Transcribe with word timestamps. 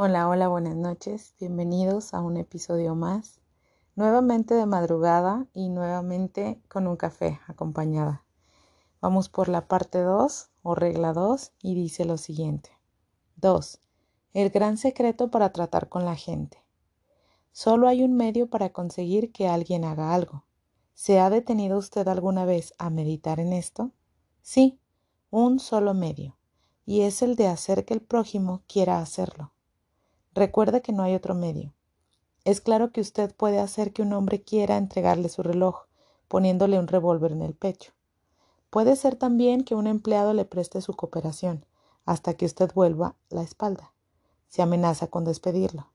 Hola, 0.00 0.28
hola, 0.28 0.46
buenas 0.46 0.76
noches. 0.76 1.34
Bienvenidos 1.40 2.14
a 2.14 2.20
un 2.20 2.36
episodio 2.36 2.94
más. 2.94 3.40
Nuevamente 3.96 4.54
de 4.54 4.64
madrugada 4.64 5.48
y 5.52 5.70
nuevamente 5.70 6.62
con 6.68 6.86
un 6.86 6.96
café 6.96 7.40
acompañada. 7.48 8.24
Vamos 9.00 9.28
por 9.28 9.48
la 9.48 9.66
parte 9.66 10.00
2 10.00 10.50
o 10.62 10.76
regla 10.76 11.12
2 11.12 11.50
y 11.60 11.74
dice 11.74 12.04
lo 12.04 12.16
siguiente. 12.16 12.70
2. 13.38 13.80
El 14.34 14.50
gran 14.50 14.76
secreto 14.76 15.32
para 15.32 15.52
tratar 15.52 15.88
con 15.88 16.04
la 16.04 16.14
gente. 16.14 16.64
Solo 17.50 17.88
hay 17.88 18.04
un 18.04 18.16
medio 18.16 18.48
para 18.48 18.70
conseguir 18.70 19.32
que 19.32 19.48
alguien 19.48 19.84
haga 19.84 20.14
algo. 20.14 20.44
¿Se 20.94 21.18
ha 21.18 21.28
detenido 21.28 21.76
usted 21.76 22.06
alguna 22.06 22.44
vez 22.44 22.72
a 22.78 22.88
meditar 22.88 23.40
en 23.40 23.52
esto? 23.52 23.90
Sí, 24.42 24.78
un 25.30 25.58
solo 25.58 25.92
medio, 25.92 26.38
y 26.86 27.00
es 27.00 27.20
el 27.20 27.34
de 27.34 27.48
hacer 27.48 27.84
que 27.84 27.94
el 27.94 28.00
prójimo 28.00 28.62
quiera 28.68 29.00
hacerlo. 29.00 29.54
Recuerde 30.34 30.82
que 30.82 30.92
no 30.92 31.02
hay 31.02 31.14
otro 31.14 31.34
medio. 31.34 31.72
Es 32.44 32.60
claro 32.60 32.92
que 32.92 33.00
usted 33.00 33.34
puede 33.34 33.58
hacer 33.58 33.92
que 33.92 34.02
un 34.02 34.12
hombre 34.12 34.40
quiera 34.42 34.76
entregarle 34.76 35.28
su 35.28 35.42
reloj, 35.42 35.86
poniéndole 36.28 36.78
un 36.78 36.86
revólver 36.86 37.32
en 37.32 37.42
el 37.42 37.54
pecho. 37.54 37.92
Puede 38.70 38.96
ser 38.96 39.16
también 39.16 39.64
que 39.64 39.74
un 39.74 39.86
empleado 39.86 40.34
le 40.34 40.44
preste 40.44 40.80
su 40.80 40.94
cooperación, 40.94 41.64
hasta 42.04 42.34
que 42.34 42.46
usted 42.46 42.70
vuelva 42.74 43.16
la 43.30 43.42
espalda. 43.42 43.92
Se 44.48 44.62
amenaza 44.62 45.08
con 45.08 45.24
despedirlo. 45.24 45.88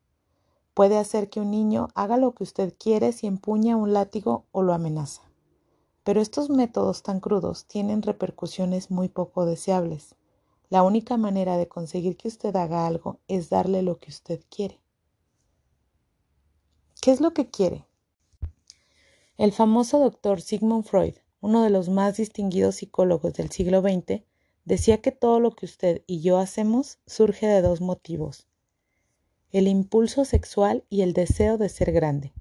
Puede 0.74 0.98
hacer 0.98 1.30
que 1.30 1.40
un 1.40 1.52
niño 1.52 1.90
haga 1.94 2.18
lo 2.18 2.34
que 2.34 2.44
usted 2.44 2.74
quiere 2.77 3.12
si 3.12 3.27
empuña 3.27 3.76
un 3.76 3.94
látigo 3.94 4.46
o 4.52 4.63
lo 4.63 4.74
amenaza. 4.74 5.22
Pero 6.04 6.20
estos 6.20 6.50
métodos 6.50 7.04
tan 7.04 7.20
crudos 7.20 7.66
tienen 7.66 8.02
repercusiones 8.02 8.90
muy 8.90 9.08
poco 9.08 9.46
deseables. 9.46 10.16
La 10.70 10.84
única 10.84 11.17
manera 11.17 11.58
de 11.58 11.67
conseguir 11.67 12.17
que 12.17 12.27
usted 12.27 12.55
haga 12.55 12.88
algo 12.88 13.20
es 13.27 13.49
darle 13.49 13.81
lo 13.81 13.99
que 13.99 14.09
usted 14.09 14.41
quiere. 14.49 14.80
¿Qué 17.01 17.12
es 17.12 17.21
lo 17.21 17.34
que 17.34 17.49
quiere? 17.49 17.85
El 19.38 19.51
famoso 19.51 19.99
doctor 19.99 20.41
Sigmund 20.41 20.85
Freud, 20.85 21.15
uno 21.41 21.63
de 21.63 21.70
los 21.70 21.90
más 21.90 22.18
distinguidos 22.18 22.76
psicólogos 22.76 23.34
del 23.34 23.51
siglo 23.51 23.82
XX, 23.82 24.23
decía 24.65 25.01
que 25.01 25.12
todo 25.12 25.40
lo 25.40 25.51
que 25.51 25.65
usted 25.65 26.04
y 26.07 26.21
yo 26.21 26.38
hacemos 26.38 26.99
surge 27.05 27.48
de 27.48 27.62
dos 27.62 27.82
motivos, 27.82 28.48
el 29.51 29.68
impulso 29.68 30.26
sexual 30.26 30.84
y 30.90 31.01
el 31.01 31.13
deseo 31.13 31.57
de 31.57 31.70
ser 31.70 31.91
grande. 31.91 32.34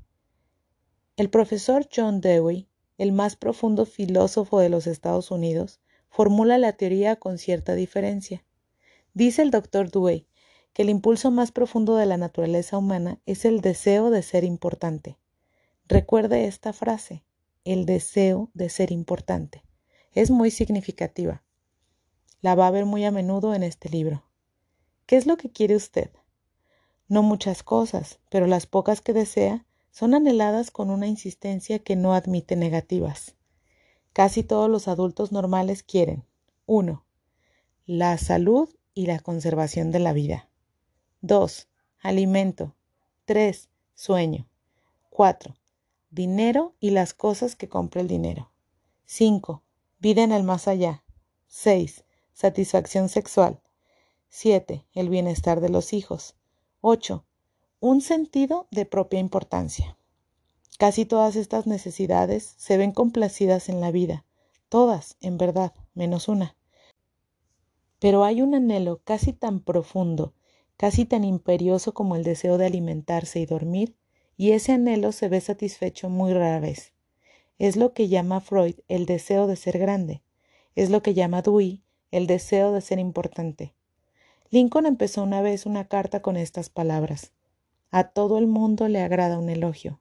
El 1.16 1.28
profesor 1.28 1.86
John 1.94 2.22
Dewey, 2.22 2.68
el 2.96 3.12
más 3.12 3.36
profundo 3.36 3.84
filósofo 3.84 4.60
de 4.60 4.70
los 4.70 4.86
Estados 4.86 5.30
Unidos, 5.30 5.80
formula 6.12 6.58
la 6.58 6.74
teoría 6.74 7.16
con 7.16 7.38
cierta 7.38 7.74
diferencia. 7.74 8.44
Dice 9.14 9.40
el 9.40 9.50
doctor 9.50 9.90
Dewey 9.90 10.28
que 10.74 10.82
el 10.82 10.90
impulso 10.90 11.30
más 11.30 11.52
profundo 11.52 11.96
de 11.96 12.04
la 12.04 12.18
naturaleza 12.18 12.76
humana 12.76 13.18
es 13.24 13.46
el 13.46 13.62
deseo 13.62 14.10
de 14.10 14.22
ser 14.22 14.44
importante. 14.44 15.18
Recuerde 15.88 16.46
esta 16.46 16.74
frase, 16.74 17.24
el 17.64 17.86
deseo 17.86 18.50
de 18.52 18.68
ser 18.68 18.92
importante. 18.92 19.64
Es 20.12 20.30
muy 20.30 20.50
significativa. 20.50 21.42
La 22.42 22.54
va 22.54 22.66
a 22.66 22.70
ver 22.70 22.84
muy 22.84 23.06
a 23.06 23.10
menudo 23.10 23.54
en 23.54 23.62
este 23.62 23.88
libro. 23.88 24.22
¿Qué 25.06 25.16
es 25.16 25.26
lo 25.26 25.38
que 25.38 25.50
quiere 25.50 25.76
usted? 25.76 26.10
No 27.08 27.22
muchas 27.22 27.62
cosas, 27.62 28.20
pero 28.28 28.46
las 28.46 28.66
pocas 28.66 29.00
que 29.00 29.14
desea 29.14 29.64
son 29.90 30.14
anheladas 30.14 30.70
con 30.70 30.90
una 30.90 31.06
insistencia 31.06 31.78
que 31.78 31.96
no 31.96 32.12
admite 32.12 32.54
negativas. 32.56 33.34
Casi 34.12 34.42
todos 34.42 34.68
los 34.68 34.88
adultos 34.88 35.32
normales 35.32 35.82
quieren 35.82 36.24
1. 36.66 37.04
La 37.86 38.18
salud 38.18 38.68
y 38.94 39.06
la 39.06 39.18
conservación 39.18 39.90
de 39.90 40.00
la 40.00 40.12
vida. 40.12 40.48
2. 41.22 41.68
Alimento. 42.00 42.74
3. 43.24 43.70
Sueño. 43.94 44.46
4. 45.10 45.54
Dinero 46.10 46.74
y 46.78 46.90
las 46.90 47.14
cosas 47.14 47.56
que 47.56 47.68
compra 47.68 48.02
el 48.02 48.08
dinero. 48.08 48.50
5. 49.06 49.62
Vida 49.98 50.22
en 50.22 50.32
el 50.32 50.42
más 50.42 50.68
allá. 50.68 51.04
6. 51.46 52.04
Satisfacción 52.34 53.08
sexual. 53.08 53.62
7. 54.28 54.86
El 54.92 55.08
bienestar 55.08 55.60
de 55.60 55.70
los 55.70 55.94
hijos. 55.94 56.34
8. 56.82 57.24
Un 57.80 58.00
sentido 58.02 58.66
de 58.70 58.84
propia 58.84 59.20
importancia. 59.20 59.96
Casi 60.78 61.04
todas 61.04 61.36
estas 61.36 61.66
necesidades 61.66 62.54
se 62.56 62.76
ven 62.76 62.92
complacidas 62.92 63.68
en 63.68 63.80
la 63.80 63.90
vida, 63.90 64.24
todas, 64.68 65.16
en 65.20 65.38
verdad, 65.38 65.72
menos 65.94 66.28
una. 66.28 66.56
Pero 67.98 68.24
hay 68.24 68.42
un 68.42 68.54
anhelo 68.54 69.00
casi 69.04 69.32
tan 69.32 69.60
profundo, 69.60 70.34
casi 70.76 71.04
tan 71.04 71.24
imperioso 71.24 71.94
como 71.94 72.16
el 72.16 72.24
deseo 72.24 72.58
de 72.58 72.66
alimentarse 72.66 73.38
y 73.38 73.46
dormir, 73.46 73.96
y 74.36 74.52
ese 74.52 74.72
anhelo 74.72 75.12
se 75.12 75.28
ve 75.28 75.40
satisfecho 75.40 76.08
muy 76.08 76.32
rara 76.32 76.58
vez. 76.58 76.92
Es 77.58 77.76
lo 77.76 77.92
que 77.92 78.08
llama 78.08 78.40
Freud 78.40 78.74
el 78.88 79.06
deseo 79.06 79.46
de 79.46 79.56
ser 79.56 79.78
grande, 79.78 80.22
es 80.74 80.90
lo 80.90 81.02
que 81.02 81.14
llama 81.14 81.42
Dewey 81.42 81.82
el 82.10 82.26
deseo 82.26 82.72
de 82.72 82.80
ser 82.80 82.98
importante. 82.98 83.74
Lincoln 84.50 84.86
empezó 84.86 85.22
una 85.22 85.40
vez 85.40 85.64
una 85.64 85.86
carta 85.88 86.20
con 86.20 86.36
estas 86.36 86.68
palabras. 86.68 87.32
A 87.90 88.08
todo 88.08 88.38
el 88.38 88.46
mundo 88.46 88.88
le 88.88 89.00
agrada 89.00 89.38
un 89.38 89.48
elogio. 89.48 90.00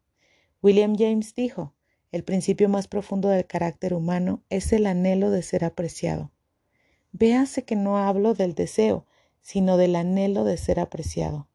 William 0.64 0.96
James 0.96 1.34
dijo, 1.34 1.74
el 2.12 2.24
principio 2.24 2.70
más 2.70 2.88
profundo 2.88 3.30
del 3.30 3.48
carácter 3.48 3.96
humano 3.96 4.44
es 4.50 4.74
el 4.74 4.86
anhelo 4.86 5.32
de 5.32 5.42
ser 5.42 5.66
apreciado. 5.66 6.32
Véase 7.12 7.64
que 7.64 7.76
no 7.76 7.98
hablo 7.98 8.34
del 8.36 8.54
deseo, 8.54 9.08
sino 9.42 9.78
del 9.78 9.96
anhelo 9.96 10.44
de 10.44 10.58
ser 10.58 10.80
apreciado. 10.80 11.48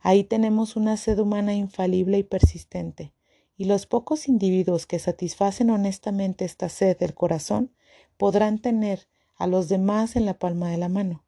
Ahí 0.00 0.24
tenemos 0.24 0.74
una 0.76 0.96
sed 0.96 1.18
humana 1.18 1.52
infalible 1.52 2.18
y 2.18 2.22
persistente, 2.22 3.12
y 3.58 3.66
los 3.66 3.86
pocos 3.86 4.26
individuos 4.26 4.86
que 4.86 4.98
satisfacen 4.98 5.68
honestamente 5.68 6.44
esta 6.44 6.68
sed 6.68 6.96
del 6.96 7.14
corazón 7.14 7.72
podrán 8.16 8.58
tener 8.58 9.08
a 9.36 9.46
los 9.46 9.68
demás 9.68 10.16
en 10.16 10.24
la 10.24 10.38
palma 10.38 10.70
de 10.70 10.78
la 10.78 10.88
mano, 10.88 11.24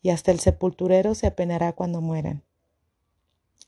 y 0.00 0.10
hasta 0.10 0.32
el 0.32 0.40
sepulturero 0.40 1.14
se 1.14 1.28
apenará 1.28 1.74
cuando 1.74 2.00
mueran. 2.00 2.42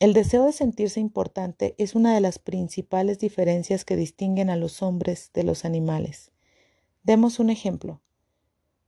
El 0.00 0.12
deseo 0.12 0.44
de 0.44 0.52
sentirse 0.52 0.98
importante 0.98 1.76
es 1.78 1.94
una 1.94 2.14
de 2.14 2.20
las 2.20 2.40
principales 2.40 3.20
diferencias 3.20 3.84
que 3.84 3.94
distinguen 3.94 4.50
a 4.50 4.56
los 4.56 4.82
hombres 4.82 5.30
de 5.32 5.44
los 5.44 5.64
animales. 5.64 6.32
Demos 7.04 7.38
un 7.38 7.48
ejemplo. 7.48 8.00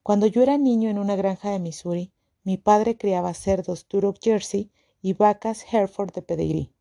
Cuando 0.02 0.26
yo 0.26 0.42
era 0.42 0.58
niño 0.58 0.90
en 0.90 0.98
una 0.98 1.14
granja 1.14 1.50
de 1.50 1.60
Missouri, 1.60 2.12
mi 2.42 2.56
padre 2.56 2.96
criaba 2.96 3.34
cerdos 3.34 3.86
Turok 3.86 4.18
Jersey 4.20 4.72
y 5.00 5.12
vacas 5.12 5.64
Hereford 5.72 6.12
de 6.12 6.22
pedigrí. 6.22 6.72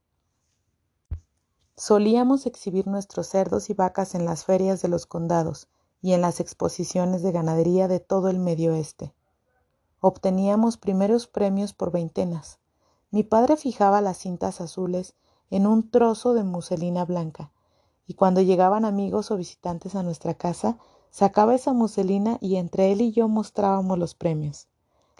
Solíamos 1.77 2.47
exhibir 2.47 2.87
nuestros 2.87 3.27
cerdos 3.27 3.69
y 3.69 3.73
vacas 3.73 4.15
en 4.15 4.25
las 4.25 4.43
ferias 4.43 4.81
de 4.81 4.87
los 4.87 5.05
condados 5.05 5.67
y 6.01 6.13
en 6.13 6.21
las 6.21 6.39
exposiciones 6.39 7.21
de 7.21 7.31
ganadería 7.31 7.87
de 7.87 7.99
todo 7.99 8.29
el 8.29 8.39
medio 8.39 8.73
oeste. 8.73 9.13
Obteníamos 9.99 10.77
primeros 10.77 11.27
premios 11.27 11.73
por 11.73 11.91
veintenas 11.91 12.59
mi 13.11 13.23
padre 13.23 13.57
fijaba 13.57 14.01
las 14.01 14.17
cintas 14.17 14.61
azules 14.61 15.15
en 15.49 15.67
un 15.67 15.89
trozo 15.89 16.33
de 16.33 16.43
muselina 16.43 17.05
blanca, 17.05 17.51
y 18.07 18.15
cuando 18.15 18.41
llegaban 18.41 18.85
amigos 18.85 19.31
o 19.31 19.37
visitantes 19.37 19.95
a 19.95 20.03
nuestra 20.03 20.33
casa, 20.33 20.77
sacaba 21.11 21.55
esa 21.55 21.71
muselina 21.71 22.37
y 22.41 22.57
entre 22.57 22.91
él 22.91 23.01
y 23.01 23.11
yo 23.11 23.27
mostrábamos 23.27 23.97
los 23.97 24.15
premios. 24.15 24.67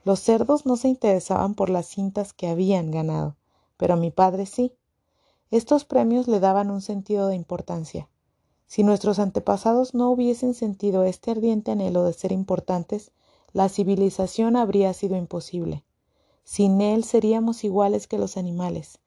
Los 0.04 0.20
cerdos 0.20 0.66
no 0.66 0.76
se 0.76 0.90
interesaban 0.90 1.56
por 1.56 1.70
las 1.70 1.88
cintas 1.88 2.34
que 2.34 2.48
habían 2.48 2.92
ganado, 2.92 3.38
pero 3.78 3.96
mi 3.96 4.12
padre 4.12 4.46
sí. 4.46 4.74
Estos 5.52 5.86
premios 5.86 6.28
le 6.28 6.40
daban 6.42 6.70
un 6.70 6.82
sentido 6.82 7.28
de 7.28 7.36
importancia. 7.36 8.10
Si 8.68 8.84
nuestros 8.84 9.20
antepasados 9.20 9.94
no 9.94 10.10
hubiesen 10.10 10.54
sentido 10.54 11.06
este 11.06 11.32
ardiente 11.32 11.72
anhelo 11.72 12.04
de 12.04 12.12
ser 12.12 12.34
importantes, 12.34 13.12
la 13.54 13.70
civilización 13.70 14.58
habría 14.58 14.94
sido 14.94 15.16
imposible. 15.16 15.85
Sin 16.46 16.80
él 16.80 17.04
seríamos 17.04 17.64
iguales 17.64 18.08
que 18.08 18.20
los 18.20 18.38
animales. 18.38 19.00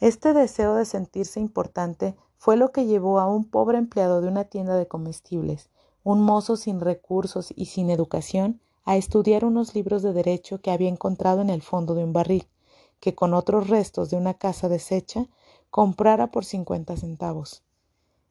Este 0.00 0.34
deseo 0.34 0.74
de 0.74 0.84
sentirse 0.84 1.40
importante 1.40 2.14
fue 2.36 2.56
lo 2.56 2.70
que 2.70 2.86
llevó 2.86 3.18
a 3.18 3.26
un 3.26 3.44
pobre 3.44 3.78
empleado 3.78 4.20
de 4.20 4.28
una 4.28 4.44
tienda 4.44 4.76
de 4.76 4.86
comestibles, 4.86 5.70
un 6.04 6.22
mozo 6.22 6.56
sin 6.56 6.80
recursos 6.80 7.52
y 7.56 7.66
sin 7.66 7.90
educación, 7.90 8.60
a 8.84 8.96
estudiar 8.96 9.44
unos 9.44 9.74
libros 9.74 10.02
de 10.02 10.12
derecho 10.12 10.60
que 10.60 10.70
había 10.70 10.88
encontrado 10.88 11.40
en 11.40 11.50
el 11.50 11.62
fondo 11.62 11.94
de 11.94 12.04
un 12.04 12.12
barril, 12.12 12.46
que 13.00 13.14
con 13.14 13.34
otros 13.34 13.68
restos 13.68 14.10
de 14.10 14.16
una 14.16 14.34
casa 14.34 14.68
deshecha 14.68 15.26
comprara 15.70 16.30
por 16.30 16.44
cincuenta 16.44 16.96
centavos. 16.96 17.62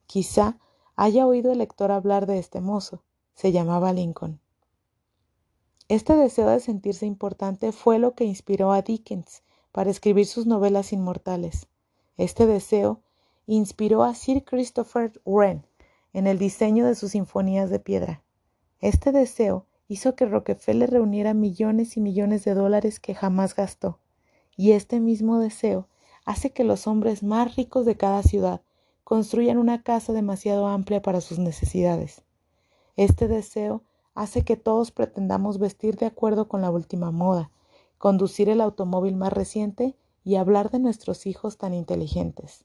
Quizá 0.06 0.58
haya 0.96 1.26
oído 1.26 1.52
el 1.52 1.58
lector 1.58 1.90
hablar 1.90 2.26
de 2.26 2.38
este 2.38 2.60
mozo. 2.60 3.02
Se 3.34 3.52
llamaba 3.52 3.92
Lincoln. 3.92 4.40
Este 5.88 6.14
deseo 6.16 6.50
de 6.50 6.60
sentirse 6.60 7.06
importante 7.06 7.72
fue 7.72 7.98
lo 7.98 8.14
que 8.14 8.24
inspiró 8.24 8.72
a 8.72 8.82
Dickens 8.82 9.42
para 9.72 9.90
escribir 9.90 10.26
sus 10.26 10.46
novelas 10.46 10.92
inmortales. 10.92 11.66
Este 12.18 12.46
deseo 12.46 13.00
inspiró 13.46 14.02
a 14.02 14.14
Sir 14.14 14.44
Christopher 14.44 15.18
Wren 15.24 15.64
en 16.12 16.26
el 16.26 16.38
diseño 16.38 16.84
de 16.84 16.94
sus 16.94 17.12
sinfonías 17.12 17.70
de 17.70 17.78
piedra. 17.78 18.22
Este 18.80 19.12
deseo 19.12 19.64
hizo 19.88 20.14
que 20.14 20.26
Rockefeller 20.26 20.90
reuniera 20.90 21.32
millones 21.32 21.96
y 21.96 22.00
millones 22.00 22.44
de 22.44 22.52
dólares 22.52 23.00
que 23.00 23.14
jamás 23.14 23.56
gastó. 23.56 23.98
Y 24.58 24.72
este 24.72 25.00
mismo 25.00 25.38
deseo 25.38 25.88
hace 26.26 26.50
que 26.50 26.64
los 26.64 26.86
hombres 26.86 27.22
más 27.22 27.56
ricos 27.56 27.86
de 27.86 27.96
cada 27.96 28.22
ciudad 28.22 28.60
construyan 29.04 29.56
una 29.56 29.82
casa 29.82 30.12
demasiado 30.12 30.66
amplia 30.66 31.00
para 31.00 31.22
sus 31.22 31.38
necesidades. 31.38 32.20
Este 32.96 33.26
deseo 33.26 33.82
hace 34.18 34.42
que 34.44 34.56
todos 34.56 34.90
pretendamos 34.90 35.60
vestir 35.60 35.96
de 35.96 36.06
acuerdo 36.06 36.48
con 36.48 36.60
la 36.60 36.72
última 36.72 37.12
moda, 37.12 37.52
conducir 37.98 38.48
el 38.48 38.60
automóvil 38.60 39.14
más 39.14 39.32
reciente 39.32 39.94
y 40.24 40.34
hablar 40.34 40.72
de 40.72 40.80
nuestros 40.80 41.24
hijos 41.24 41.56
tan 41.56 41.72
inteligentes. 41.72 42.64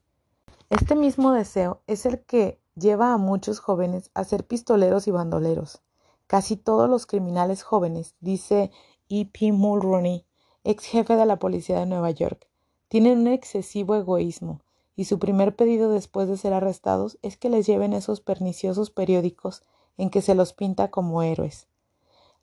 Este 0.71 0.95
mismo 0.95 1.31
deseo 1.31 1.81
es 1.85 2.07
el 2.07 2.21
que 2.21 2.59
lleva 2.73 3.13
a 3.13 3.17
muchos 3.17 3.59
jóvenes 3.59 4.09
a 4.15 4.23
ser 4.23 4.47
pistoleros 4.47 5.07
y 5.07 5.11
bandoleros. 5.11 5.83
Casi 6.25 6.57
todos 6.57 6.89
los 6.89 7.05
criminales 7.05 7.61
jóvenes, 7.61 8.15
dice 8.19 8.71
E. 9.07 9.25
P. 9.25 9.51
Mulroney, 9.51 10.25
ex 10.63 10.85
jefe 10.85 11.15
de 11.15 11.27
la 11.27 11.37
policía 11.37 11.79
de 11.79 11.85
Nueva 11.85 12.09
York, 12.09 12.47
tienen 12.87 13.19
un 13.19 13.27
excesivo 13.27 13.95
egoísmo, 13.95 14.61
y 14.95 15.05
su 15.05 15.19
primer 15.19 15.55
pedido 15.55 15.91
después 15.91 16.27
de 16.27 16.37
ser 16.37 16.53
arrestados 16.53 17.19
es 17.21 17.37
que 17.37 17.51
les 17.51 17.67
lleven 17.67 17.93
esos 17.93 18.21
perniciosos 18.21 18.89
periódicos 18.89 19.61
en 19.97 20.09
que 20.09 20.21
se 20.21 20.35
los 20.35 20.53
pinta 20.53 20.91
como 20.91 21.21
héroes. 21.21 21.67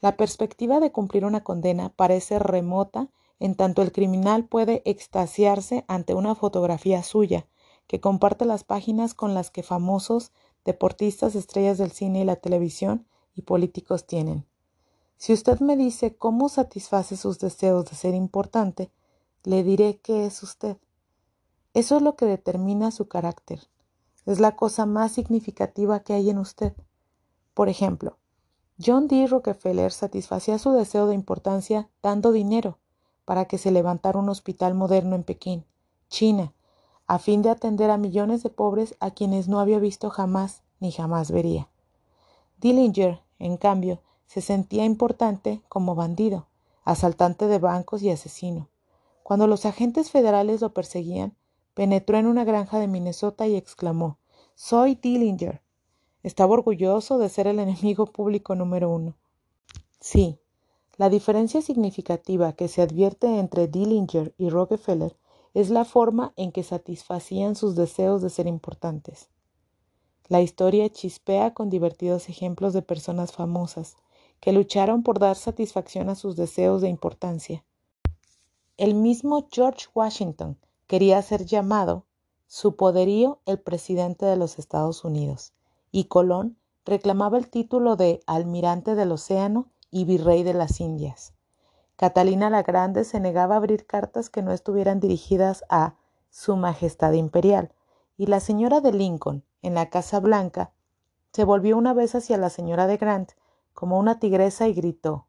La 0.01 0.17
perspectiva 0.17 0.81
de 0.81 0.93
cumplir 0.93 1.25
una 1.25 1.45
condena 1.45 1.91
parece 1.91 2.39
remota 2.39 3.09
en 3.39 3.55
tanto 3.55 3.83
el 3.83 3.91
criminal 3.91 4.45
puede 4.45 4.83
extasiarse 4.85 5.85
ante 5.89 6.15
una 6.15 6.35
fotografía 6.35 7.03
suya, 7.03 7.47
que 7.87 8.01
comparte 8.01 8.45
las 8.45 8.65
páginas 8.65 9.15
con 9.15 9.35
las 9.35 9.51
que 9.51 9.63
famosos, 9.63 10.31
deportistas, 10.65 11.35
estrellas 11.35 11.79
del 11.79 11.91
cine 11.91 12.21
y 12.21 12.25
la 12.25 12.37
televisión 12.37 13.07
y 13.35 13.43
políticos 13.43 14.07
tienen. 14.07 14.47
Si 15.17 15.33
usted 15.33 15.61
me 15.61 15.77
dice 15.77 16.15
cómo 16.17 16.49
satisface 16.49 17.17
sus 17.17 17.39
deseos 17.39 17.87
de 17.87 17.97
ser 17.97 18.15
importante, 18.15 18.91
le 19.43 19.65
diré 19.65 19.99
que 19.99 20.27
es 20.27 20.43
usted. 20.43 20.77
Eso 21.73 21.97
es 21.97 22.03
lo 22.03 22.17
que 22.17 22.27
determina 22.27 22.91
su 22.91 23.09
carácter. 23.09 23.69
Es 24.27 24.39
la 24.39 24.57
cosa 24.57 24.87
más 24.87 25.13
significativa 25.13 26.01
que 26.01 26.13
hay 26.13 26.31
en 26.31 26.39
usted. 26.39 26.75
Por 27.61 27.69
ejemplo, 27.69 28.17
John 28.83 29.07
D. 29.07 29.27
Rockefeller 29.27 29.93
satisfacía 29.93 30.59
su 30.59 30.73
deseo 30.73 31.07
de 31.07 31.15
importancia 31.15 31.91
dando 32.03 32.33
dinero 32.33 32.79
para 33.27 33.45
que 33.45 33.59
se 33.59 33.71
levantara 33.71 34.19
un 34.19 34.31
hospital 34.31 34.73
moderno 34.73 35.15
en 35.15 35.25
Pekín, 35.25 35.67
China, 36.09 36.55
a 37.07 37.19
fin 37.19 37.43
de 37.43 37.51
atender 37.51 37.91
a 37.91 37.99
millones 37.99 38.43
de 38.43 38.49
pobres 38.49 38.97
a 38.99 39.11
quienes 39.11 39.47
no 39.47 39.61
había 39.61 39.79
visto 39.79 40.09
jamás 40.09 40.63
ni 40.79 40.91
jamás 40.91 41.31
vería. 41.33 41.69
Dillinger, 42.63 43.21
en 43.39 43.59
cambio, 43.59 44.01
se 44.27 44.41
sentía 44.41 44.87
importante 44.87 45.61
como 45.69 45.95
bandido, 45.95 46.47
asaltante 46.85 47.47
de 47.47 47.59
bancos 47.59 48.01
y 48.03 48.09
asesino. 48.09 48.71
Cuando 49.23 49.47
los 49.47 49.67
agentes 49.67 50.11
federales 50.11 50.63
lo 50.63 50.73
perseguían, 50.73 51.37
penetró 51.75 52.17
en 52.17 52.27
una 52.27 52.45
granja 52.45 52.79
de 52.79 52.89
Minnesota 52.89 53.47
y 53.47 53.55
exclamó 53.55 54.17
Soy 54.55 54.95
Dillinger. 54.95 55.61
Estaba 56.23 56.53
orgulloso 56.53 57.19
de 57.19 57.29
ser 57.29 57.47
el 57.47 57.59
enemigo 57.59 58.07
público 58.07 58.55
número 58.55 58.91
uno. 58.91 59.17
Sí, 60.01 60.39
la 60.97 61.09
diferencia 61.09 61.63
significativa 61.63 62.53
que 62.53 62.69
se 62.69 62.83
advierte 62.83 63.39
entre 63.39 63.69
Dillinger 63.69 64.35
y 64.37 64.51
Rockefeller 64.51 65.17
es 65.55 65.71
la 65.71 65.85
forma 65.85 66.33
en 66.37 66.53
que 66.53 66.63
satisfacían 66.63 67.57
sus 67.57 67.75
deseos 67.75 68.21
de 68.23 68.31
ser 68.31 68.47
importantes. 68.47 69.31
La 70.29 70.43
historia 70.43 70.89
chispea 70.91 71.55
con 71.55 71.71
divertidos 71.71 72.29
ejemplos 72.29 72.73
de 72.73 72.83
personas 72.83 73.33
famosas 73.33 73.97
que 74.41 74.53
lucharon 74.53 75.03
por 75.03 75.19
dar 75.19 75.37
satisfacción 75.37 76.09
a 76.09 76.15
sus 76.15 76.37
deseos 76.37 76.83
de 76.83 76.89
importancia. 76.89 77.65
El 78.77 78.95
mismo 78.95 79.49
George 79.51 79.87
Washington 79.95 80.59
quería 80.87 81.21
ser 81.23 81.45
llamado 81.47 82.05
su 82.47 82.77
poderío 82.77 83.41
el 83.45 83.59
presidente 83.59 84.27
de 84.27 84.37
los 84.37 84.59
Estados 84.59 85.05
Unidos, 85.05 85.53
y 85.93 86.05
Colón 86.05 86.57
reclamaba 86.85 87.39
el 87.39 87.49
título 87.49 87.97
de 87.97 88.21
almirante 88.27 88.95
del 88.95 89.13
océano 89.13 89.69
y 89.91 90.05
virrey 90.05 90.43
de 90.43 90.55
las 90.55 90.81
Indias. 90.81 91.35
Catalina 91.97 92.49
la 92.49 92.63
Grande 92.63 93.05
se 93.05 93.21
negaba 93.21 93.55
a 93.55 93.59
abrir 93.59 93.87
cartas 93.87 94.31
que 94.31 94.43
no 94.43 94.53
estuvieran 94.53 95.01
dirigidas 95.01 95.65
a 95.69 95.97
Su 96.31 96.57
Majestad 96.57 97.13
Imperial, 97.13 97.73
y 98.17 98.27
la 98.27 98.41
señora 98.41 98.81
de 98.81 98.93
Lincoln, 98.93 99.45
en 99.63 99.75
la 99.75 99.91
Casa 99.91 100.21
Blanca, 100.21 100.73
se 101.33 101.45
volvió 101.45 101.77
una 101.77 101.93
vez 101.95 102.15
hacia 102.15 102.39
la 102.39 102.51
señora 102.51 102.87
de 102.87 102.97
Grant 102.97 103.33
como 103.73 103.99
una 103.99 104.19
tigresa 104.19 104.69
y 104.69 104.75
gritó 104.75 105.27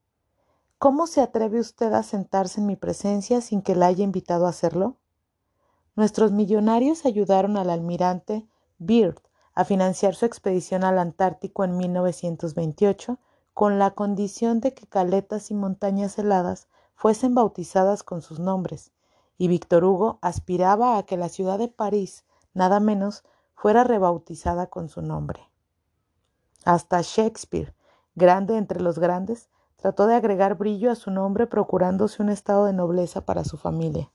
¿Cómo 0.77 1.05
se 1.05 1.21
atreve 1.21 1.59
usted 1.59 1.93
a 1.93 2.01
sentarse 2.01 2.59
en 2.59 2.65
mi 2.65 2.75
presencia 2.75 3.41
sin 3.41 3.61
que 3.61 3.75
la 3.75 3.85
haya 3.85 4.03
invitado 4.03 4.47
a 4.47 4.49
hacerlo? 4.49 4.97
Nuestros 5.95 6.31
millonarios 6.31 7.05
ayudaron 7.05 7.55
al 7.57 7.69
almirante 7.69 8.47
Byrd 8.79 9.21
a 9.53 9.65
financiar 9.65 10.15
su 10.15 10.25
expedición 10.25 10.83
al 10.83 11.00
Antártico 11.00 11.63
en 11.63 11.77
1928 11.77 13.18
con 13.53 13.80
la 13.80 13.92
condición 13.92 14.59
de 14.59 14.74
que 14.74 14.88
caletas 14.88 15.51
y 15.51 15.53
montañas 15.53 16.18
heladas 16.18 16.68
fuesen 16.95 17.36
bautizadas 17.36 18.03
con 18.03 18.21
sus 18.21 18.39
nombres, 18.39 18.92
y 19.38 19.48
Víctor 19.48 19.83
Hugo 19.83 20.19
aspiraba 20.21 20.98
a 20.98 21.03
que 21.03 21.18
la 21.18 21.30
ciudad 21.30 21.57
de 21.57 21.68
París, 21.68 22.25
nada 22.53 22.80
menos, 22.80 23.24
fuera 23.56 23.83
rebautizada 23.83 24.68
con 24.68 24.88
su 24.88 25.01
nombre. 25.01 25.50
Hasta 26.63 27.01
Shakespeare, 27.01 27.74
grande 28.15 28.57
entre 28.57 28.81
los 28.81 29.00
grandes, 29.00 29.50
trató 29.77 30.06
de 30.06 30.15
agregar 30.15 30.56
brillo 30.56 30.92
a 30.92 30.95
su 30.95 31.09
nombre 31.09 31.47
procurándose 31.47 32.21
un 32.21 32.30
estado 32.30 32.65
de 32.65 32.74
nobleza 32.74 33.25
para 33.25 33.44
su 33.44 33.57
familia. 33.57 34.12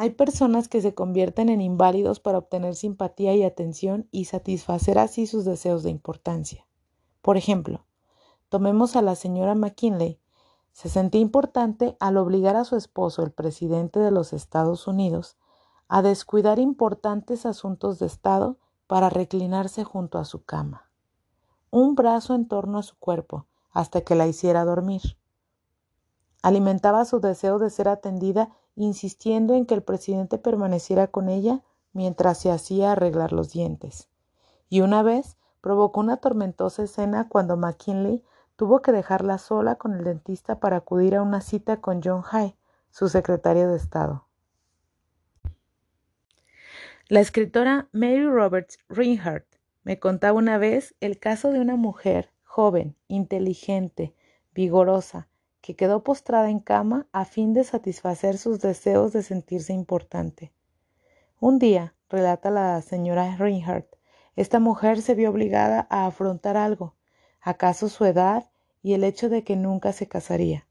Hay 0.00 0.12
personas 0.12 0.68
que 0.68 0.80
se 0.80 0.94
convierten 0.94 1.50
en 1.50 1.60
inválidos 1.60 2.20
para 2.20 2.38
obtener 2.38 2.74
simpatía 2.74 3.34
y 3.34 3.42
atención 3.42 4.08
y 4.10 4.24
satisfacer 4.24 4.98
así 4.98 5.26
sus 5.26 5.44
deseos 5.44 5.82
de 5.82 5.90
importancia. 5.90 6.66
Por 7.20 7.36
ejemplo, 7.36 7.84
tomemos 8.48 8.96
a 8.96 9.02
la 9.02 9.14
señora 9.14 9.54
McKinley. 9.54 10.18
Se 10.72 10.88
sentía 10.88 11.20
importante 11.20 11.98
al 12.00 12.16
obligar 12.16 12.56
a 12.56 12.64
su 12.64 12.76
esposo, 12.76 13.22
el 13.22 13.30
presidente 13.30 14.00
de 14.00 14.10
los 14.10 14.32
Estados 14.32 14.86
Unidos, 14.86 15.36
a 15.86 16.00
descuidar 16.00 16.58
importantes 16.58 17.44
asuntos 17.44 17.98
de 17.98 18.06
Estado 18.06 18.56
para 18.86 19.10
reclinarse 19.10 19.84
junto 19.84 20.16
a 20.16 20.24
su 20.24 20.42
cama. 20.44 20.88
Un 21.70 21.94
brazo 21.94 22.34
en 22.34 22.48
torno 22.48 22.78
a 22.78 22.82
su 22.82 22.98
cuerpo 22.98 23.48
hasta 23.70 24.00
que 24.00 24.14
la 24.14 24.26
hiciera 24.26 24.64
dormir. 24.64 25.18
Alimentaba 26.40 27.04
su 27.04 27.20
deseo 27.20 27.58
de 27.58 27.68
ser 27.68 27.86
atendida 27.86 28.56
insistiendo 28.76 29.54
en 29.54 29.66
que 29.66 29.74
el 29.74 29.82
presidente 29.82 30.38
permaneciera 30.38 31.08
con 31.08 31.28
ella 31.28 31.62
mientras 31.92 32.38
se 32.38 32.50
hacía 32.50 32.92
arreglar 32.92 33.32
los 33.32 33.52
dientes. 33.52 34.08
Y 34.68 34.80
una 34.80 35.02
vez 35.02 35.36
provocó 35.60 36.00
una 36.00 36.18
tormentosa 36.18 36.84
escena 36.84 37.28
cuando 37.28 37.56
McKinley 37.56 38.24
tuvo 38.56 38.82
que 38.82 38.92
dejarla 38.92 39.38
sola 39.38 39.76
con 39.76 39.94
el 39.94 40.04
dentista 40.04 40.60
para 40.60 40.76
acudir 40.76 41.16
a 41.16 41.22
una 41.22 41.40
cita 41.40 41.80
con 41.80 42.00
John 42.02 42.22
Hay, 42.30 42.54
su 42.90 43.08
secretario 43.08 43.68
de 43.68 43.76
Estado. 43.76 44.26
La 47.08 47.20
escritora 47.20 47.88
Mary 47.92 48.24
Roberts 48.24 48.78
Rinehart 48.88 49.46
me 49.82 49.98
contaba 49.98 50.38
una 50.38 50.58
vez 50.58 50.94
el 51.00 51.18
caso 51.18 51.50
de 51.50 51.60
una 51.60 51.76
mujer 51.76 52.30
joven, 52.44 52.96
inteligente, 53.08 54.14
vigorosa, 54.54 55.28
que 55.60 55.76
quedó 55.76 56.02
postrada 56.02 56.50
en 56.50 56.60
cama 56.60 57.06
a 57.12 57.24
fin 57.24 57.52
de 57.52 57.64
satisfacer 57.64 58.38
sus 58.38 58.60
deseos 58.60 59.12
de 59.12 59.22
sentirse 59.22 59.72
importante. 59.72 60.52
Un 61.38 61.58
día, 61.58 61.94
relata 62.08 62.50
la 62.50 62.80
señora 62.82 63.36
Reinhardt, 63.36 63.96
esta 64.36 64.58
mujer 64.58 65.02
se 65.02 65.14
vio 65.14 65.30
obligada 65.30 65.86
a 65.90 66.06
afrontar 66.06 66.56
algo, 66.56 66.94
acaso 67.40 67.88
su 67.88 68.04
edad 68.04 68.48
y 68.82 68.94
el 68.94 69.04
hecho 69.04 69.28
de 69.28 69.44
que 69.44 69.56
nunca 69.56 69.92
se 69.92 70.08
casaría. 70.08 70.66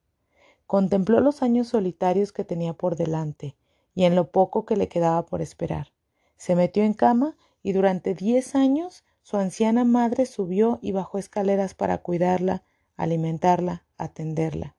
Contempló 0.65 1.19
los 1.19 1.43
años 1.43 1.67
solitarios 1.67 2.31
que 2.31 2.43
tenía 2.43 2.73
por 2.73 2.95
delante 2.95 3.55
y 3.93 4.05
en 4.05 4.15
lo 4.15 4.31
poco 4.31 4.65
que 4.65 4.75
le 4.75 4.87
quedaba 4.87 5.25
por 5.25 5.41
esperar. 5.41 5.91
Se 6.37 6.55
metió 6.55 6.83
en 6.83 6.93
cama 6.93 7.35
y 7.61 7.73
durante 7.73 8.15
diez 8.15 8.55
años 8.55 9.03
su 9.21 9.37
anciana 9.37 9.83
madre 9.83 10.25
subió 10.25 10.79
y 10.81 10.91
bajó 10.91 11.17
escaleras 11.19 11.73
para 11.75 11.99
cuidarla, 11.99 12.63
alimentarla, 12.95 13.83
atenderla 13.97 14.75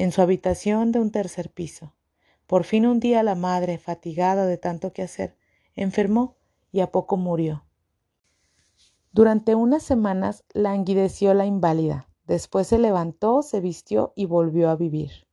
en 0.00 0.12
su 0.12 0.22
habitación 0.22 0.92
de 0.92 0.98
un 0.98 1.10
tercer 1.10 1.50
piso. 1.50 1.92
Por 2.46 2.64
fin 2.64 2.86
un 2.86 3.00
día 3.00 3.22
la 3.22 3.34
madre, 3.34 3.76
fatigada 3.76 4.46
de 4.46 4.56
tanto 4.56 4.94
que 4.94 5.02
hacer, 5.02 5.36
enfermó 5.74 6.36
y 6.72 6.80
a 6.80 6.90
poco 6.90 7.18
murió. 7.18 7.66
Durante 9.12 9.54
unas 9.54 9.82
semanas 9.82 10.42
languideció 10.54 11.34
la 11.34 11.44
inválida. 11.44 12.08
Después 12.26 12.68
se 12.68 12.78
levantó, 12.78 13.42
se 13.42 13.60
vistió 13.60 14.14
y 14.16 14.24
volvió 14.24 14.70
a 14.70 14.76
vivir. 14.76 15.26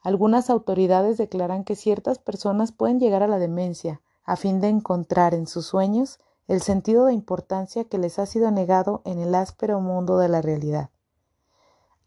Algunas 0.00 0.48
autoridades 0.48 1.18
declaran 1.18 1.62
que 1.62 1.76
ciertas 1.76 2.18
personas 2.18 2.72
pueden 2.72 2.98
llegar 2.98 3.22
a 3.22 3.28
la 3.28 3.38
demencia 3.38 4.00
a 4.24 4.36
fin 4.36 4.62
de 4.62 4.68
encontrar 4.68 5.34
en 5.34 5.46
sus 5.46 5.66
sueños 5.66 6.20
el 6.48 6.62
sentido 6.62 7.04
de 7.04 7.12
importancia 7.12 7.84
que 7.84 7.98
les 7.98 8.18
ha 8.18 8.24
sido 8.24 8.50
negado 8.50 9.02
en 9.04 9.18
el 9.18 9.34
áspero 9.34 9.78
mundo 9.82 10.16
de 10.16 10.30
la 10.30 10.40
realidad. 10.40 10.88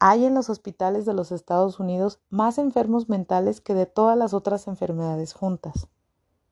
Hay 0.01 0.23
en 0.23 0.33
los 0.33 0.49
hospitales 0.49 1.05
de 1.05 1.13
los 1.13 1.33
Estados 1.33 1.77
Unidos 1.77 2.19
más 2.29 2.57
enfermos 2.57 3.09
mentales 3.09 3.59
que 3.59 3.73
de 3.73 3.85
todas 3.85 4.17
las 4.17 4.33
otras 4.33 4.67
enfermedades 4.67 5.33
juntas. 5.33 5.89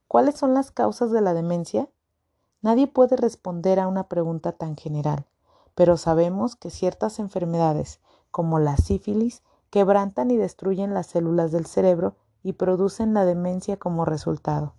¿Cuáles 0.10 0.36
son 0.36 0.54
las 0.54 0.70
causas 0.70 1.12
de 1.12 1.22
la 1.22 1.34
demencia? 1.34 1.88
Nadie 2.62 2.88
puede 2.88 3.16
responder 3.16 3.80
a 3.80 3.88
una 3.88 4.10
pregunta 4.10 4.52
tan 4.52 4.76
general, 4.76 5.26
pero 5.76 5.96
sabemos 5.96 6.58
que 6.58 6.70
ciertas 6.70 7.20
enfermedades, 7.20 8.02
como 8.32 8.60
la 8.60 8.76
sífilis, 8.76 9.44
quebrantan 9.70 10.30
y 10.30 10.36
destruyen 10.36 10.94
las 10.94 11.08
células 11.08 11.54
del 11.54 11.68
cerebro 11.68 12.16
y 12.44 12.54
producen 12.54 13.14
la 13.14 13.24
demencia 13.24 13.78
como 13.78 14.04
resultado. 14.04 14.74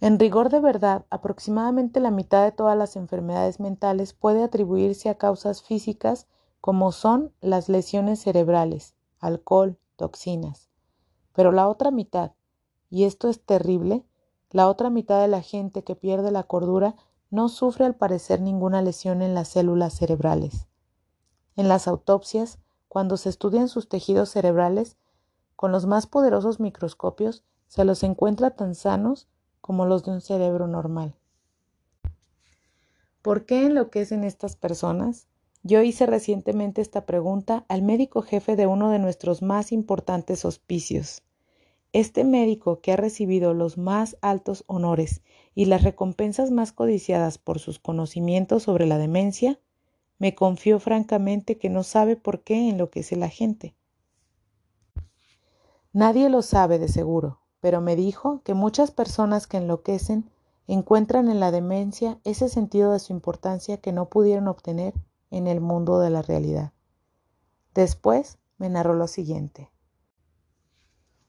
En 0.00 0.18
rigor 0.18 0.48
de 0.48 0.60
verdad, 0.60 1.04
aproximadamente 1.10 2.00
la 2.00 2.10
mitad 2.10 2.44
de 2.44 2.52
todas 2.52 2.78
las 2.78 2.96
enfermedades 2.96 3.60
mentales 3.60 4.14
puede 4.14 4.42
atribuirse 4.42 5.10
a 5.10 5.18
causas 5.18 5.62
físicas 5.62 6.26
como 6.66 6.90
son 6.90 7.32
las 7.40 7.68
lesiones 7.68 8.18
cerebrales, 8.18 8.96
alcohol, 9.20 9.78
toxinas. 9.94 10.68
Pero 11.32 11.52
la 11.52 11.68
otra 11.68 11.92
mitad, 11.92 12.32
y 12.90 13.04
esto 13.04 13.28
es 13.28 13.40
terrible, 13.40 14.04
la 14.50 14.66
otra 14.66 14.90
mitad 14.90 15.20
de 15.20 15.28
la 15.28 15.42
gente 15.42 15.84
que 15.84 15.94
pierde 15.94 16.32
la 16.32 16.42
cordura 16.42 16.96
no 17.30 17.48
sufre 17.48 17.84
al 17.84 17.94
parecer 17.94 18.40
ninguna 18.40 18.82
lesión 18.82 19.22
en 19.22 19.32
las 19.32 19.46
células 19.46 19.94
cerebrales. 19.94 20.66
En 21.54 21.68
las 21.68 21.86
autopsias, 21.86 22.58
cuando 22.88 23.16
se 23.16 23.28
estudian 23.28 23.68
sus 23.68 23.88
tejidos 23.88 24.30
cerebrales, 24.30 24.96
con 25.54 25.70
los 25.70 25.86
más 25.86 26.08
poderosos 26.08 26.58
microscopios 26.58 27.44
se 27.68 27.84
los 27.84 28.02
encuentra 28.02 28.56
tan 28.56 28.74
sanos 28.74 29.28
como 29.60 29.86
los 29.86 30.02
de 30.02 30.10
un 30.10 30.20
cerebro 30.20 30.66
normal. 30.66 31.14
¿Por 33.22 33.46
qué 33.46 33.66
enloquecen 33.66 34.24
estas 34.24 34.56
personas? 34.56 35.28
Yo 35.66 35.82
hice 35.82 36.06
recientemente 36.06 36.80
esta 36.80 37.06
pregunta 37.06 37.64
al 37.66 37.82
médico 37.82 38.22
jefe 38.22 38.54
de 38.54 38.68
uno 38.68 38.88
de 38.90 39.00
nuestros 39.00 39.42
más 39.42 39.72
importantes 39.72 40.44
hospicios. 40.44 41.24
Este 41.92 42.22
médico 42.22 42.78
que 42.80 42.92
ha 42.92 42.96
recibido 42.96 43.52
los 43.52 43.76
más 43.76 44.16
altos 44.20 44.62
honores 44.68 45.22
y 45.56 45.64
las 45.64 45.82
recompensas 45.82 46.52
más 46.52 46.70
codiciadas 46.70 47.38
por 47.38 47.58
sus 47.58 47.80
conocimientos 47.80 48.62
sobre 48.62 48.86
la 48.86 48.96
demencia, 48.96 49.58
me 50.20 50.36
confió 50.36 50.78
francamente 50.78 51.58
que 51.58 51.68
no 51.68 51.82
sabe 51.82 52.14
por 52.14 52.44
qué 52.44 52.68
enloquece 52.68 53.16
la 53.16 53.28
gente. 53.28 53.74
Nadie 55.92 56.28
lo 56.28 56.42
sabe 56.42 56.78
de 56.78 56.86
seguro, 56.86 57.40
pero 57.58 57.80
me 57.80 57.96
dijo 57.96 58.40
que 58.44 58.54
muchas 58.54 58.92
personas 58.92 59.48
que 59.48 59.56
enloquecen 59.56 60.30
encuentran 60.68 61.28
en 61.28 61.40
la 61.40 61.50
demencia 61.50 62.20
ese 62.22 62.48
sentido 62.48 62.92
de 62.92 63.00
su 63.00 63.12
importancia 63.12 63.78
que 63.78 63.90
no 63.90 64.08
pudieron 64.08 64.46
obtener 64.46 64.94
en 65.36 65.46
el 65.46 65.60
mundo 65.60 66.00
de 66.00 66.10
la 66.10 66.22
realidad. 66.22 66.72
Después 67.74 68.38
me 68.58 68.68
narró 68.68 68.94
lo 68.94 69.06
siguiente. 69.06 69.70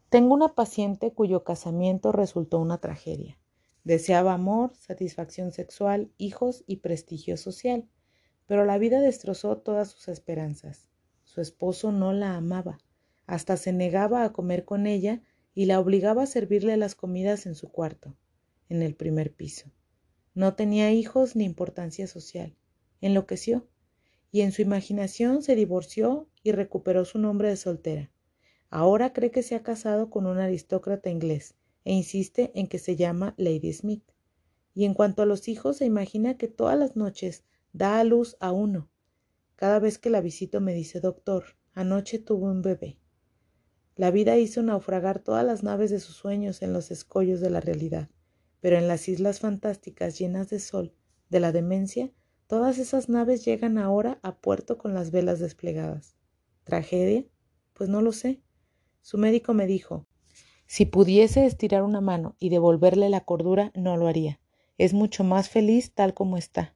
Tengo 0.10 0.34
una 0.34 0.56
paciente 0.56 1.14
cuyo 1.14 1.44
casamiento 1.44 2.12
resultó 2.12 2.60
una 2.60 2.78
tragedia. 2.78 3.38
Deseaba 3.84 4.34
amor, 4.34 4.76
satisfacción 4.76 5.52
sexual, 5.52 6.12
hijos 6.18 6.64
y 6.68 6.78
prestigio 6.78 7.38
social 7.38 7.90
pero 8.48 8.66
la 8.66 8.78
vida 8.80 9.02
destrozó 9.02 9.58
todas 9.58 9.90
sus 9.90 10.08
esperanzas. 10.08 10.88
Su 11.24 11.42
esposo 11.42 11.92
no 11.92 12.14
la 12.14 12.36
amaba, 12.36 12.80
hasta 13.28 13.58
se 13.58 13.74
negaba 13.74 14.24
a 14.24 14.32
comer 14.32 14.66
con 14.66 14.88
ella 14.88 15.22
y 15.54 15.66
la 15.66 15.80
obligaba 15.80 16.24
a 16.24 16.28
servirle 16.28 16.78
las 16.78 16.96
comidas 16.96 17.46
en 17.46 17.56
su 17.56 17.70
cuarto, 17.70 18.16
en 18.70 18.82
el 18.82 18.96
primer 18.96 19.34
piso. 19.34 19.70
No 20.34 20.56
tenía 20.56 20.92
hijos 20.92 21.36
ni 21.36 21.44
importancia 21.44 22.08
social. 22.08 22.56
Enloqueció 23.02 23.68
y 24.32 24.42
en 24.42 24.52
su 24.52 24.62
imaginación 24.62 25.42
se 25.42 25.56
divorció 25.56 26.30
y 26.44 26.52
recuperó 26.52 27.06
su 27.06 27.20
nombre 27.20 27.50
de 27.50 27.58
soltera. 27.58 28.12
Ahora 28.70 29.14
cree 29.14 29.32
que 29.32 29.44
se 29.44 29.56
ha 29.56 29.64
casado 29.64 30.10
con 30.10 30.26
un 30.26 30.40
aristócrata 30.40 31.10
inglés 31.10 31.56
e 31.86 31.94
insiste 31.94 32.52
en 32.56 32.68
que 32.68 32.80
se 32.80 32.96
llama 32.96 33.34
Lady 33.38 33.72
Smith. 33.74 34.04
Y 34.74 34.86
en 34.86 34.94
cuanto 34.94 35.22
a 35.22 35.26
los 35.26 35.48
hijos, 35.48 35.78
se 35.78 35.86
imagina 35.86 36.38
que 36.38 36.48
todas 36.48 36.78
las 36.78 36.96
noches 36.96 37.46
Da 37.74 38.00
a 38.00 38.04
luz 38.04 38.38
a 38.40 38.52
uno. 38.52 38.90
Cada 39.56 39.78
vez 39.78 40.00
que 40.00 40.10
la 40.10 40.20
visito 40.20 40.62
me 40.62 40.74
dice, 40.74 41.00
doctor, 41.00 41.58
anoche 41.74 42.18
tuvo 42.18 42.48
un 42.48 42.64
bebé. 42.64 42.98
La 43.96 44.10
vida 44.10 44.38
hizo 44.38 44.64
naufragar 44.64 45.20
todas 45.20 45.46
las 45.46 45.62
naves 45.62 45.92
de 45.92 46.00
sus 46.00 46.16
sueños 46.16 46.64
en 46.64 46.74
los 46.74 46.90
escollos 46.90 47.40
de 47.40 47.52
la 47.52 47.60
realidad, 47.60 48.10
pero 48.62 48.78
en 48.78 48.88
las 48.88 49.08
islas 49.10 49.42
fantásticas 49.42 50.18
llenas 50.18 50.50
de 50.50 50.60
sol, 50.60 50.96
de 51.30 51.40
la 51.40 51.52
demencia, 51.52 52.12
todas 52.48 52.80
esas 52.80 53.10
naves 53.10 53.46
llegan 53.46 53.78
ahora 53.78 54.20
a 54.24 54.36
puerto 54.36 54.78
con 54.78 54.94
las 54.94 55.12
velas 55.12 55.40
desplegadas. 55.40 56.16
¿Tragedia? 56.64 57.26
Pues 57.74 57.90
no 57.90 58.02
lo 58.02 58.12
sé. 58.12 58.42
Su 59.02 59.18
médico 59.18 59.54
me 59.54 59.68
dijo, 59.68 60.06
si 60.66 60.86
pudiese 60.86 61.46
estirar 61.46 61.84
una 61.84 62.02
mano 62.02 62.36
y 62.40 62.50
devolverle 62.50 63.10
la 63.10 63.22
cordura, 63.22 63.72
no 63.74 63.96
lo 63.96 64.08
haría. 64.08 64.40
Es 64.78 64.94
mucho 64.94 65.24
más 65.24 65.50
feliz 65.50 65.94
tal 65.94 66.14
como 66.14 66.38
está. 66.38 66.76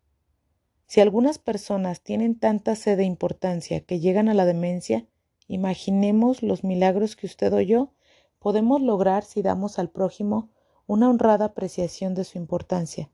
Si 0.87 1.01
algunas 1.01 1.39
personas 1.39 2.01
tienen 2.01 2.39
tanta 2.39 2.75
sed 2.75 2.97
de 2.97 3.03
importancia 3.03 3.81
que 3.81 3.99
llegan 3.99 4.29
a 4.29 4.33
la 4.33 4.45
demencia, 4.45 5.07
imaginemos 5.47 6.41
los 6.41 6.63
milagros 6.63 7.15
que 7.15 7.27
usted 7.27 7.53
o 7.53 7.61
yo 7.61 7.93
podemos 8.39 8.81
lograr 8.81 9.23
si 9.23 9.41
damos 9.41 9.77
al 9.77 9.89
prójimo 9.89 10.49
una 10.87 11.09
honrada 11.09 11.45
apreciación 11.45 12.15
de 12.15 12.23
su 12.23 12.37
importancia, 12.37 13.11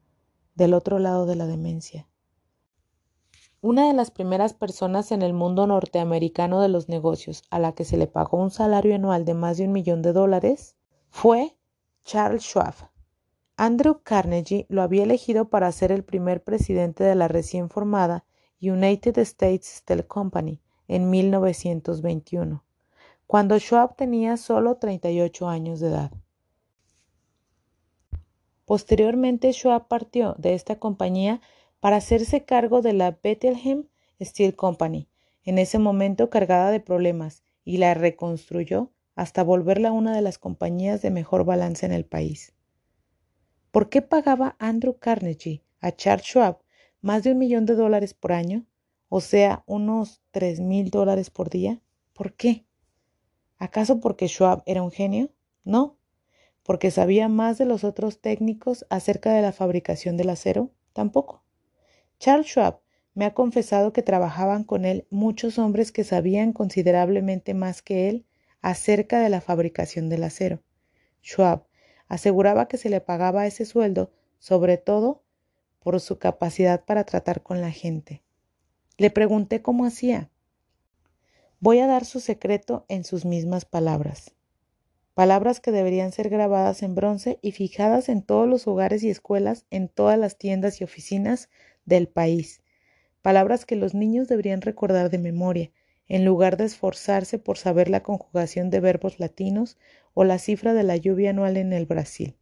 del 0.55 0.73
otro 0.73 0.99
lado 0.99 1.25
de 1.25 1.35
la 1.35 1.47
demencia. 1.47 2.07
Una 3.61 3.87
de 3.87 3.93
las 3.93 4.11
primeras 4.11 4.53
personas 4.53 5.11
en 5.11 5.23
el 5.23 5.33
mundo 5.33 5.65
norteamericano 5.65 6.61
de 6.61 6.69
los 6.69 6.89
negocios 6.89 7.41
a 7.49 7.57
la 7.57 7.73
que 7.73 7.85
se 7.85 7.97
le 7.97 8.05
pagó 8.05 8.37
un 8.37 8.51
salario 8.51 8.93
anual 8.93 9.25
de 9.25 9.33
más 9.33 9.57
de 9.57 9.65
un 9.65 9.71
millón 9.71 10.03
de 10.03 10.13
dólares 10.13 10.75
fue 11.09 11.57
Charles 12.03 12.43
Schwab. 12.43 12.75
Andrew 13.55 14.01
Carnegie 14.03 14.67
lo 14.69 14.83
había 14.83 15.01
elegido 15.01 15.49
para 15.49 15.71
ser 15.71 15.91
el 15.91 16.03
primer 16.03 16.43
presidente 16.43 17.03
de 17.03 17.15
la 17.15 17.27
recién 17.27 17.69
formada 17.69 18.25
United 18.61 19.17
States 19.17 19.77
Steel 19.77 20.05
Company 20.05 20.61
en 20.87 21.09
1921, 21.09 22.63
cuando 23.25 23.57
Schwab 23.57 23.95
tenía 23.95 24.37
solo 24.37 24.75
38 24.75 25.47
años 25.47 25.79
de 25.79 25.87
edad. 25.87 26.11
Posteriormente, 28.65 29.51
Schwab 29.51 29.87
partió 29.87 30.35
de 30.37 30.53
esta 30.53 30.77
compañía 30.77 31.41
para 31.79 31.97
hacerse 31.97 32.43
cargo 32.43 32.81
de 32.81 32.93
la 32.93 33.19
Bethlehem 33.21 33.85
Steel 34.21 34.55
Company, 34.55 35.09
en 35.43 35.57
ese 35.57 35.79
momento 35.79 36.29
cargada 36.29 36.71
de 36.71 36.79
problemas, 36.79 37.43
y 37.63 37.77
la 37.77 37.93
reconstruyó 37.93 38.91
hasta 39.15 39.43
volverla 39.43 39.91
una 39.91 40.15
de 40.15 40.21
las 40.21 40.37
compañías 40.37 41.01
de 41.01 41.11
mejor 41.11 41.43
balance 41.43 41.85
en 41.85 41.91
el 41.91 42.05
país. 42.05 42.53
¿Por 43.71 43.89
qué 43.89 44.01
pagaba 44.01 44.55
Andrew 44.59 44.97
Carnegie 44.97 45.63
a 45.81 45.91
Charles 45.91 46.25
Schwab 46.25 46.59
más 47.01 47.23
de 47.23 47.31
un 47.31 47.37
millón 47.37 47.65
de 47.65 47.75
dólares 47.75 48.13
por 48.13 48.31
año? 48.31 48.65
O 49.09 49.21
sea, 49.21 49.63
unos 49.67 50.21
tres 50.31 50.59
mil 50.59 50.89
dólares 50.89 51.29
por 51.29 51.49
día. 51.49 51.81
¿Por 52.13 52.33
qué? 52.33 52.65
¿Acaso 53.57 53.99
porque 53.99 54.27
Schwab 54.27 54.63
era 54.65 54.83
un 54.83 54.91
genio? 54.91 55.31
No. 55.63 55.97
¿Porque 56.63 56.91
sabía 56.91 57.27
más 57.27 57.57
de 57.57 57.65
los 57.65 57.83
otros 57.83 58.19
técnicos 58.21 58.85
acerca 58.89 59.33
de 59.33 59.41
la 59.41 59.51
fabricación 59.51 60.17
del 60.17 60.29
acero? 60.29 60.71
Tampoco. 60.93 61.43
Charles 62.19 62.47
Schwab 62.47 62.79
me 63.13 63.25
ha 63.25 63.33
confesado 63.33 63.93
que 63.93 64.03
trabajaban 64.03 64.63
con 64.63 64.85
él 64.85 65.07
muchos 65.09 65.57
hombres 65.57 65.91
que 65.91 66.03
sabían 66.03 66.53
considerablemente 66.53 67.53
más 67.53 67.81
que 67.81 68.09
él 68.09 68.25
acerca 68.61 69.19
de 69.19 69.29
la 69.29 69.41
fabricación 69.41 70.09
del 70.09 70.23
acero. 70.23 70.61
Schwab 71.23 71.65
aseguraba 72.07 72.67
que 72.67 72.77
se 72.77 72.89
le 72.89 73.01
pagaba 73.01 73.47
ese 73.47 73.65
sueldo 73.65 74.11
sobre 74.39 74.77
todo 74.77 75.23
por 75.79 75.99
su 75.99 76.19
capacidad 76.19 76.85
para 76.85 77.05
tratar 77.05 77.41
con 77.41 77.61
la 77.61 77.71
gente. 77.71 78.21
Le 78.97 79.09
pregunté 79.09 79.61
cómo 79.61 79.85
hacía. 79.85 80.29
Voy 81.59 81.79
a 81.79 81.87
dar 81.87 82.05
su 82.05 82.19
secreto 82.19 82.85
en 82.87 83.03
sus 83.03 83.25
mismas 83.25 83.65
palabras. 83.65 84.33
Palabras 85.13 85.59
que 85.59 85.71
deberían 85.71 86.11
ser 86.11 86.29
grabadas 86.29 86.83
en 86.83 86.93
bronce 86.93 87.39
y 87.41 87.51
fijadas 87.51 88.09
en 88.09 88.21
todos 88.21 88.47
los 88.47 88.67
hogares 88.67 89.01
y 89.01 89.09
escuelas, 89.09 89.65
en 89.71 89.89
todas 89.89 90.19
las 90.19 90.37
tiendas 90.37 90.81
y 90.81 90.83
oficinas 90.83 91.49
del 91.87 92.07
país. 92.07 92.61
Palabras 93.23 93.65
que 93.65 93.75
los 93.75 93.95
niños 93.95 94.27
deberían 94.27 94.61
recordar 94.61 95.09
de 95.09 95.17
memoria, 95.17 95.71
en 96.07 96.23
lugar 96.23 96.55
de 96.57 96.65
esforzarse 96.65 97.39
por 97.39 97.57
saber 97.57 97.89
la 97.89 98.03
conjugación 98.03 98.69
de 98.69 98.79
verbos 98.79 99.19
latinos 99.19 99.77
o 100.13 100.23
la 100.23 100.37
cifra 100.37 100.75
de 100.75 100.83
la 100.83 100.95
lluvia 100.95 101.31
anual 101.31 101.57
en 101.57 101.73
el 101.73 101.85
Brasil. 101.85 102.37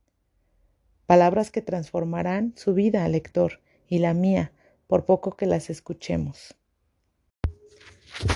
Palabras 1.06 1.52
que 1.52 1.62
transformarán 1.62 2.54
su 2.58 2.74
vida 2.74 3.06
al 3.06 3.14
lector 3.14 3.62
y 3.88 4.00
la 4.00 4.14
mía, 4.14 4.52
por 4.88 5.06
poco 5.06 5.36
que 5.36 5.46
las 5.46 5.70
escuchemos. 5.70 6.56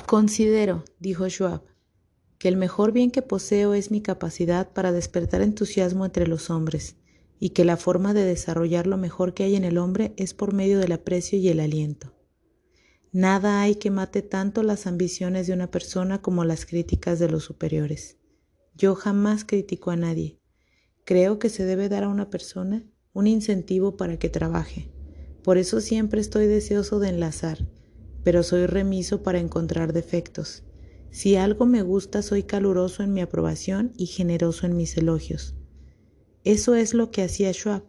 Considero, 0.05 0.83
dijo 0.99 1.29
Schwab, 1.29 1.61
que 2.37 2.47
el 2.47 2.57
mejor 2.57 2.91
bien 2.91 3.11
que 3.11 3.21
poseo 3.21 3.73
es 3.73 3.91
mi 3.91 4.01
capacidad 4.01 4.71
para 4.71 4.91
despertar 4.91 5.41
entusiasmo 5.41 6.05
entre 6.05 6.27
los 6.27 6.49
hombres, 6.49 6.95
y 7.39 7.51
que 7.51 7.65
la 7.65 7.77
forma 7.77 8.13
de 8.13 8.25
desarrollar 8.25 8.86
lo 8.86 8.98
mejor 8.98 9.34
que 9.34 9.43
hay 9.43 9.55
en 9.55 9.63
el 9.63 9.77
hombre 9.77 10.13
es 10.17 10.34
por 10.34 10.53
medio 10.53 10.79
del 10.79 10.91
aprecio 10.91 11.39
y 11.39 11.48
el 11.48 11.60
aliento. 11.60 12.13
Nada 13.12 13.62
hay 13.62 13.75
que 13.75 13.89
mate 13.89 14.22
tanto 14.22 14.62
las 14.62 14.86
ambiciones 14.86 15.48
de 15.48 15.53
una 15.53 15.72
persona 15.72 16.22
como 16.22 16.43
las 16.43 16.65
críticas 16.65 17.17
de 17.17 17.29
los 17.29 17.43
superiores. 17.43 18.17
Yo 18.75 18.93
jamás 18.93 19.46
critico 19.46 19.89
a 19.89 19.96
nadie. 19.96 20.39
Creo 21.05 21.39
que 21.39 21.50
se 21.50 21.65
debe 21.65 21.89
dar 21.89 22.03
a 22.03 22.10
una 22.10 22.29
persona 22.29 22.84
un 23.13 23.25
incentivo 23.25 23.98
para 23.98 24.19
que 24.19 24.29
trabaje. 24.29 24.91
Por 25.43 25.58
eso 25.58 25.81
siempre 25.81 26.22
estoy 26.22 26.46
deseoso 26.46 27.00
de 27.00 27.10
enlazar, 27.10 27.67
pero 28.24 28.43
soy 28.43 28.67
remiso 28.67 29.24
para 29.24 29.39
encontrar 29.39 29.93
defectos. 29.93 30.63
Si 31.10 31.36
algo 31.36 31.65
me 31.65 31.81
gusta, 31.81 32.22
soy 32.22 32.43
caluroso 32.43 33.01
en 33.01 33.13
mi 33.13 33.22
aprobación 33.22 33.93
y 33.98 34.05
generoso 34.05 34.67
en 34.67 34.77
mis 34.77 34.96
elogios. 34.98 35.55
Eso 36.43 36.75
es 36.75 36.93
lo 36.93 37.12
que 37.12 37.24
hacía 37.24 37.53
Schwab. 37.53 37.84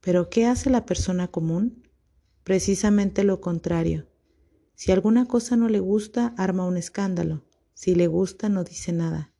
Pero 0.00 0.30
¿qué 0.30 0.46
hace 0.46 0.70
la 0.70 0.86
persona 0.86 1.28
común? 1.28 1.88
Precisamente 2.44 3.24
lo 3.24 3.40
contrario. 3.40 4.06
Si 4.74 4.92
alguna 4.92 5.26
cosa 5.26 5.56
no 5.56 5.68
le 5.68 5.80
gusta, 5.80 6.34
arma 6.36 6.64
un 6.66 6.76
escándalo. 6.76 7.44
Si 7.74 7.94
le 7.94 8.06
gusta, 8.06 8.48
no 8.48 8.64
dice 8.64 8.92
nada. 8.92 9.32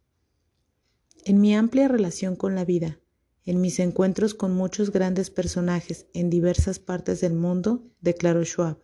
En 1.25 1.41
mi 1.41 1.55
amplia 1.55 1.89
relación 1.89 2.37
con 2.37 2.55
la 2.55 2.65
vida, 2.65 3.01
en 3.45 3.61
mis 3.61 3.79
encuentros 3.81 4.35
con 4.35 4.55
muchos 4.55 4.91
grandes 4.91 5.31
personajes 5.31 6.07
en 6.13 6.31
diversas 6.31 6.79
partes 6.79 7.21
del 7.21 7.35
mundo, 7.35 7.83
declaró 8.01 8.45
Schwab, 8.45 8.79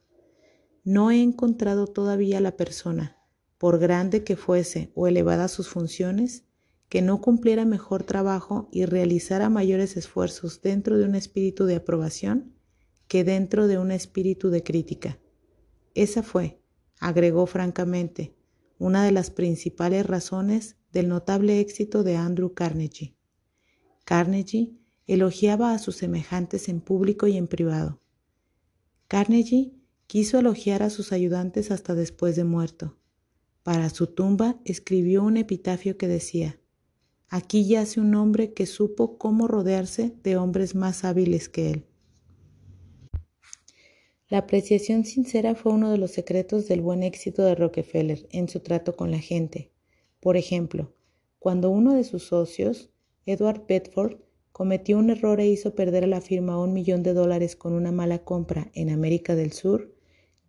no 0.84 1.10
he 1.10 1.22
encontrado 1.22 1.86
todavía 1.86 2.40
la 2.40 2.56
persona, 2.56 3.16
por 3.58 3.78
grande 3.78 4.24
que 4.24 4.36
fuese 4.36 4.92
o 4.94 5.06
elevada 5.06 5.48
sus 5.48 5.68
funciones, 5.68 6.44
que 6.88 7.02
no 7.02 7.20
cumpliera 7.20 7.64
mejor 7.64 8.04
trabajo 8.04 8.68
y 8.72 8.84
realizara 8.84 9.50
mayores 9.50 9.96
esfuerzos 9.96 10.62
dentro 10.62 10.98
de 10.98 11.04
un 11.04 11.14
espíritu 11.14 11.64
de 11.64 11.76
aprobación 11.76 12.54
que 13.08 13.24
dentro 13.24 13.66
de 13.66 13.78
un 13.78 13.90
espíritu 13.90 14.50
de 14.50 14.62
crítica. 14.62 15.18
Esa 15.94 16.22
fue, 16.22 16.60
agregó 17.00 17.46
francamente, 17.46 18.34
una 18.78 19.04
de 19.04 19.12
las 19.12 19.30
principales 19.30 20.06
razones 20.06 20.76
del 20.92 21.08
notable 21.08 21.60
éxito 21.60 22.02
de 22.02 22.16
Andrew 22.16 22.54
Carnegie. 22.54 23.16
Carnegie 24.04 24.74
elogiaba 25.06 25.72
a 25.72 25.78
sus 25.78 25.96
semejantes 25.96 26.68
en 26.68 26.80
público 26.80 27.26
y 27.26 27.36
en 27.36 27.46
privado. 27.46 28.00
Carnegie 29.08 29.74
quiso 30.06 30.38
elogiar 30.38 30.82
a 30.82 30.90
sus 30.90 31.12
ayudantes 31.12 31.70
hasta 31.70 31.94
después 31.94 32.36
de 32.36 32.44
muerto. 32.44 32.98
Para 33.62 33.88
su 33.90 34.08
tumba 34.08 34.60
escribió 34.64 35.22
un 35.22 35.36
epitafio 35.36 35.96
que 35.96 36.08
decía, 36.08 36.60
Aquí 37.28 37.66
yace 37.66 38.00
un 38.00 38.14
hombre 38.14 38.52
que 38.52 38.66
supo 38.66 39.18
cómo 39.18 39.48
rodearse 39.48 40.12
de 40.22 40.36
hombres 40.36 40.74
más 40.74 41.04
hábiles 41.04 41.48
que 41.48 41.70
él. 41.70 41.86
La 44.28 44.38
apreciación 44.38 45.04
sincera 45.04 45.54
fue 45.54 45.72
uno 45.72 45.90
de 45.90 45.98
los 45.98 46.10
secretos 46.10 46.66
del 46.66 46.80
buen 46.80 47.02
éxito 47.02 47.42
de 47.42 47.54
Rockefeller 47.54 48.26
en 48.30 48.48
su 48.48 48.60
trato 48.60 48.96
con 48.96 49.10
la 49.10 49.18
gente. 49.18 49.70
Por 50.20 50.36
ejemplo, 50.36 50.94
cuando 51.38 51.70
uno 51.70 51.94
de 51.94 52.04
sus 52.04 52.24
socios, 52.24 52.90
Edward 53.26 53.66
Bedford, 53.66 54.16
cometió 54.50 54.98
un 54.98 55.10
error 55.10 55.40
e 55.40 55.48
hizo 55.48 55.74
perder 55.74 56.04
a 56.04 56.06
la 56.06 56.20
firma 56.20 56.58
un 56.58 56.72
millón 56.72 57.02
de 57.02 57.12
dólares 57.12 57.56
con 57.56 57.72
una 57.72 57.92
mala 57.92 58.24
compra 58.24 58.70
en 58.72 58.88
América 58.88 59.34
del 59.34 59.52
Sur, 59.52 59.94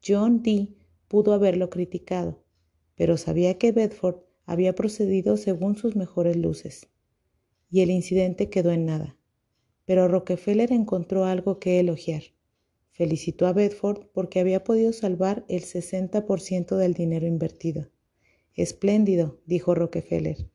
John 0.05 0.43
Dee 0.43 0.77
pudo 1.07 1.33
haberlo 1.33 1.69
criticado, 1.69 2.43
pero 2.95 3.17
sabía 3.17 3.57
que 3.57 3.71
Bedford 3.71 4.17
había 4.45 4.75
procedido 4.75 5.37
según 5.37 5.75
sus 5.75 5.95
mejores 5.95 6.35
luces, 6.35 6.87
y 7.69 7.81
el 7.81 7.91
incidente 7.91 8.49
quedó 8.49 8.71
en 8.71 8.85
nada. 8.85 9.17
Pero 9.85 10.07
Rockefeller 10.07 10.71
encontró 10.71 11.25
algo 11.25 11.59
que 11.59 11.79
elogiar. 11.79 12.23
Felicitó 12.91 13.45
a 13.47 13.53
Bedford 13.53 14.07
porque 14.13 14.39
había 14.39 14.63
podido 14.63 14.93
salvar 14.93 15.45
el 15.49 15.63
60% 15.63 16.77
del 16.77 16.93
dinero 16.93 17.27
invertido. 17.27 17.89
Espléndido, 18.53 19.41
dijo 19.45 19.75
Rockefeller. 19.75 20.49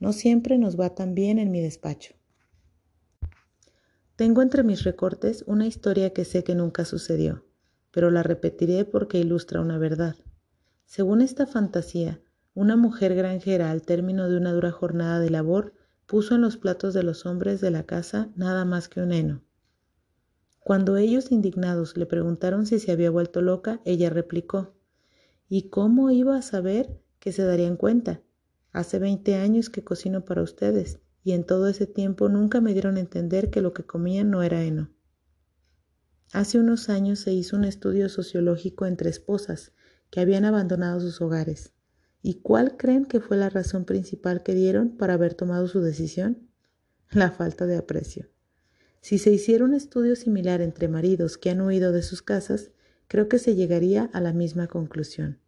No 0.00 0.12
siempre 0.12 0.58
nos 0.58 0.78
va 0.78 0.94
tan 0.94 1.14
bien 1.14 1.38
en 1.38 1.50
mi 1.50 1.60
despacho. 1.60 2.14
Tengo 4.16 4.42
entre 4.42 4.62
mis 4.62 4.84
recortes 4.84 5.44
una 5.46 5.66
historia 5.66 6.12
que 6.12 6.24
sé 6.24 6.44
que 6.44 6.54
nunca 6.54 6.84
sucedió, 6.84 7.44
pero 7.90 8.10
la 8.10 8.22
repetiré 8.22 8.84
porque 8.84 9.18
ilustra 9.18 9.60
una 9.60 9.78
verdad. 9.78 10.16
Según 10.84 11.20
esta 11.20 11.46
fantasía, 11.46 12.20
una 12.54 12.76
mujer 12.76 13.14
granjera 13.14 13.70
al 13.70 13.82
término 13.82 14.28
de 14.28 14.36
una 14.36 14.52
dura 14.52 14.70
jornada 14.70 15.18
de 15.18 15.30
labor 15.30 15.74
puso 16.06 16.36
en 16.36 16.40
los 16.40 16.56
platos 16.56 16.94
de 16.94 17.02
los 17.02 17.26
hombres 17.26 17.60
de 17.60 17.70
la 17.70 17.84
casa 17.84 18.30
nada 18.36 18.64
más 18.64 18.88
que 18.88 19.00
un 19.00 19.12
heno. 19.12 19.42
Cuando 20.60 20.96
ellos 20.96 21.30
indignados 21.32 21.96
le 21.96 22.06
preguntaron 22.06 22.64
si 22.64 22.78
se 22.78 22.92
había 22.92 23.10
vuelto 23.10 23.42
loca, 23.42 23.80
ella 23.84 24.08
replicó, 24.08 24.74
¿Y 25.48 25.68
cómo 25.68 26.10
iba 26.10 26.36
a 26.36 26.42
saber 26.42 27.02
que 27.18 27.32
se 27.32 27.42
darían 27.44 27.76
cuenta? 27.76 28.22
Hace 28.72 28.98
veinte 28.98 29.34
años 29.34 29.68
que 29.68 29.84
cocino 29.84 30.24
para 30.24 30.42
ustedes, 30.42 31.00
y 31.22 31.32
en 31.32 31.44
todo 31.44 31.68
ese 31.68 31.86
tiempo 31.86 32.28
nunca 32.28 32.60
me 32.60 32.72
dieron 32.72 32.96
a 32.96 33.00
entender 33.00 33.50
que 33.50 33.60
lo 33.60 33.72
que 33.72 33.84
comían 33.84 34.30
no 34.30 34.42
era 34.42 34.62
heno. 34.62 34.90
Hace 36.32 36.58
unos 36.58 36.88
años 36.88 37.20
se 37.20 37.32
hizo 37.32 37.56
un 37.56 37.64
estudio 37.64 38.08
sociológico 38.08 38.86
entre 38.86 39.10
esposas 39.10 39.72
que 40.10 40.20
habían 40.20 40.44
abandonado 40.44 41.00
sus 41.00 41.20
hogares. 41.20 41.72
¿Y 42.26 42.36
cuál 42.36 42.78
creen 42.78 43.04
que 43.04 43.20
fue 43.20 43.36
la 43.36 43.50
razón 43.50 43.84
principal 43.84 44.42
que 44.42 44.54
dieron 44.54 44.96
para 44.96 45.12
haber 45.12 45.34
tomado 45.34 45.68
su 45.68 45.82
decisión? 45.82 46.48
La 47.10 47.30
falta 47.30 47.66
de 47.66 47.76
aprecio. 47.76 48.30
Si 49.02 49.18
se 49.18 49.30
hiciera 49.30 49.62
un 49.62 49.74
estudio 49.74 50.16
similar 50.16 50.62
entre 50.62 50.88
maridos 50.88 51.36
que 51.36 51.50
han 51.50 51.60
huido 51.60 51.92
de 51.92 52.00
sus 52.02 52.22
casas, 52.22 52.70
creo 53.08 53.28
que 53.28 53.38
se 53.38 53.54
llegaría 53.54 54.04
a 54.14 54.22
la 54.22 54.32
misma 54.32 54.68
conclusión. 54.68 55.38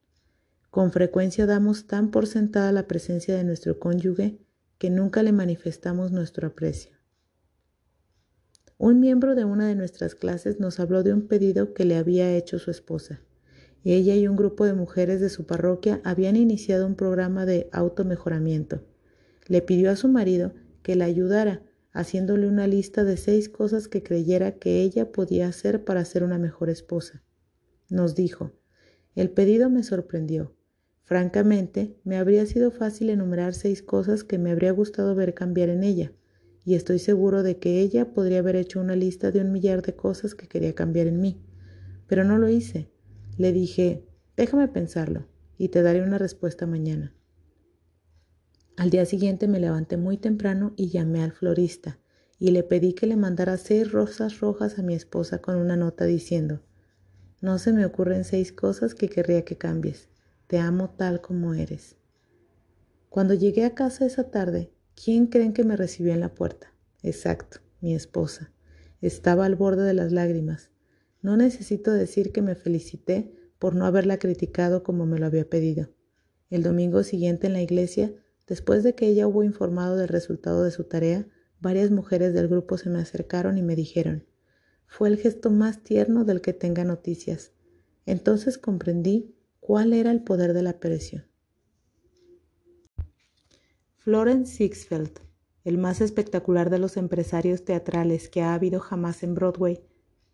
Con 0.69 0.93
frecuencia 0.93 1.47
damos 1.47 1.87
tan 1.87 2.11
por 2.11 2.27
sentada 2.27 2.71
la 2.73 2.87
presencia 2.87 3.35
de 3.35 3.45
nuestro 3.45 3.79
cónyuge 3.79 4.39
que 4.77 4.91
nunca 4.91 5.23
le 5.23 5.33
manifestamos 5.33 6.13
nuestro 6.13 6.49
aprecio. 6.49 6.95
Un 8.77 9.01
miembro 9.01 9.35
de 9.35 9.47
una 9.47 9.67
de 9.67 9.77
nuestras 9.77 10.15
clases 10.15 10.61
nos 10.61 10.79
habló 10.79 11.03
de 11.03 11.15
un 11.15 11.27
pedido 11.27 11.73
que 11.73 11.87
le 11.87 11.97
había 11.97 12.37
hecho 12.37 12.59
su 12.59 12.71
esposa. 12.71 13.23
Ella 13.89 14.17
y 14.17 14.27
un 14.27 14.35
grupo 14.35 14.65
de 14.67 14.75
mujeres 14.75 15.21
de 15.21 15.29
su 15.29 15.47
parroquia 15.47 16.01
habían 16.03 16.35
iniciado 16.35 16.89
un 16.89 16.97
programa 16.97 17.47
de 17.47 17.69
automejoramiento. 17.71 18.83
Le 19.47 19.63
pidió 19.63 19.93
a 19.93 19.97
su 19.97 20.09
marido 20.09 20.53
que 20.83 20.97
la 20.97 21.05
ayudara, 21.05 21.63
haciéndole 21.93 22.49
una 22.49 22.67
lista 22.67 23.05
de 23.05 23.17
seis 23.17 23.49
cosas 23.49 23.87
que 23.87 24.03
creyera 24.03 24.59
que 24.59 24.83
ella 24.83 25.13
podía 25.13 25.47
hacer 25.47 25.85
para 25.85 26.05
ser 26.05 26.25
una 26.25 26.37
mejor 26.37 26.69
esposa. 26.69 27.23
Nos 27.89 28.17
dijo, 28.17 28.51
el 29.15 29.31
pedido 29.31 29.71
me 29.71 29.85
sorprendió. 29.85 30.53
Francamente, 31.05 31.97
me 32.03 32.17
habría 32.17 32.45
sido 32.45 32.73
fácil 32.73 33.09
enumerar 33.09 33.55
seis 33.55 33.85
cosas 33.85 34.25
que 34.25 34.37
me 34.37 34.51
habría 34.51 34.73
gustado 34.73 35.15
ver 35.15 35.33
cambiar 35.33 35.69
en 35.69 35.85
ella, 35.85 36.11
y 36.65 36.75
estoy 36.75 36.99
seguro 36.99 37.45
de 37.45 37.59
que 37.59 37.79
ella 37.83 38.13
podría 38.13 38.41
haber 38.41 38.57
hecho 38.57 38.81
una 38.81 38.97
lista 38.97 39.31
de 39.31 39.43
un 39.43 39.53
millar 39.53 39.83
de 39.83 39.95
cosas 39.95 40.35
que 40.35 40.49
quería 40.49 40.75
cambiar 40.75 41.07
en 41.07 41.21
mí. 41.21 41.41
Pero 42.09 42.25
no 42.25 42.37
lo 42.37 42.49
hice. 42.49 42.91
Le 43.37 43.53
dije, 43.53 44.05
déjame 44.37 44.69
pensarlo 44.69 45.27
y 45.59 45.69
te 45.69 45.83
daré 45.83 46.03
una 46.03 46.19
respuesta 46.19 46.67
mañana. 46.67 47.15
Al 48.77 48.91
día 48.91 49.07
siguiente 49.07 49.49
me 49.49 49.61
levanté 49.61 49.97
muy 49.97 50.19
temprano 50.19 50.73
y 50.77 50.89
llamé 50.89 51.23
al 51.23 51.33
florista 51.33 51.99
y 52.39 52.51
le 52.51 52.63
pedí 52.63 52.93
que 52.93 53.07
le 53.07 53.17
mandara 53.17 53.57
seis 53.57 53.91
rosas 53.91 54.41
rojas 54.41 54.79
a 54.79 54.83
mi 54.83 54.95
esposa 54.95 55.39
con 55.39 55.57
una 55.57 55.77
nota 55.77 56.05
diciendo, 56.05 56.61
no 57.41 57.59
se 57.59 57.73
me 57.73 57.85
ocurren 57.85 58.25
seis 58.25 58.53
cosas 58.53 58.95
que 58.95 59.09
querría 59.09 59.45
que 59.45 59.57
cambies. 59.57 60.09
Te 60.47 60.59
amo 60.59 60.91
tal 60.91 61.21
como 61.21 61.55
eres. 61.55 61.97
Cuando 63.09 63.35
llegué 63.35 63.65
a 63.65 63.75
casa 63.75 64.07
esa 64.07 64.31
tarde, 64.31 64.73
¿quién 64.95 65.27
creen 65.27 65.53
que 65.53 65.65
me 65.65 65.77
recibió 65.77 66.13
en 66.13 66.21
la 66.21 66.35
puerta? 66.35 66.73
Exacto, 67.03 67.61
mi 67.81 67.95
esposa. 67.95 68.53
Estaba 69.01 69.45
al 69.45 69.57
borde 69.57 69.83
de 69.85 69.95
las 69.95 70.13
lágrimas. 70.13 70.71
No 71.27 71.37
necesito 71.37 71.93
decir 71.93 72.31
que 72.31 72.41
me 72.41 72.55
felicité 72.55 73.35
por 73.59 73.75
no 73.75 73.85
haberla 73.85 74.17
criticado 74.17 74.85
como 74.85 75.07
me 75.07 75.19
lo 75.19 75.27
había 75.27 75.51
pedido. 75.51 75.89
El 76.51 76.63
domingo 76.63 77.03
siguiente 77.03 77.49
en 77.49 77.53
la 77.53 77.63
iglesia, 77.63 78.15
después 78.47 78.85
de 78.85 78.95
que 78.95 79.09
ella 79.09 79.27
hubo 79.27 79.43
informado 79.43 79.97
del 79.97 80.07
resultado 80.07 80.63
de 80.63 80.71
su 80.71 80.85
tarea, 80.85 81.27
varias 81.59 81.91
mujeres 81.91 82.33
del 82.33 82.47
grupo 82.47 82.79
se 82.79 82.91
me 82.91 83.01
acercaron 83.01 83.59
y 83.59 83.63
me 83.63 83.75
dijeron, 83.75 84.25
fue 84.87 85.09
el 85.09 85.17
gesto 85.17 85.51
más 85.51 85.83
tierno 85.83 86.25
del 86.25 86.41
que 86.41 86.53
tenga 86.53 86.85
noticias. 86.85 87.51
Entonces 88.05 88.57
comprendí 88.57 89.35
cuál 89.59 89.95
era 89.95 90.13
el 90.13 90.23
poder 90.23 90.53
de 90.53 90.63
la 90.63 90.79
presión. 90.79 91.27
Florence 93.97 94.55
Sixfeld, 94.55 95.19
el 95.65 95.77
más 95.77 96.01
espectacular 96.01 96.71
de 96.71 96.79
los 96.79 96.97
empresarios 96.97 97.65
teatrales 97.65 98.29
que 98.29 98.43
ha 98.43 98.55
habido 98.55 98.79
jamás 98.79 99.25
en 99.25 99.35
Broadway, 99.35 99.83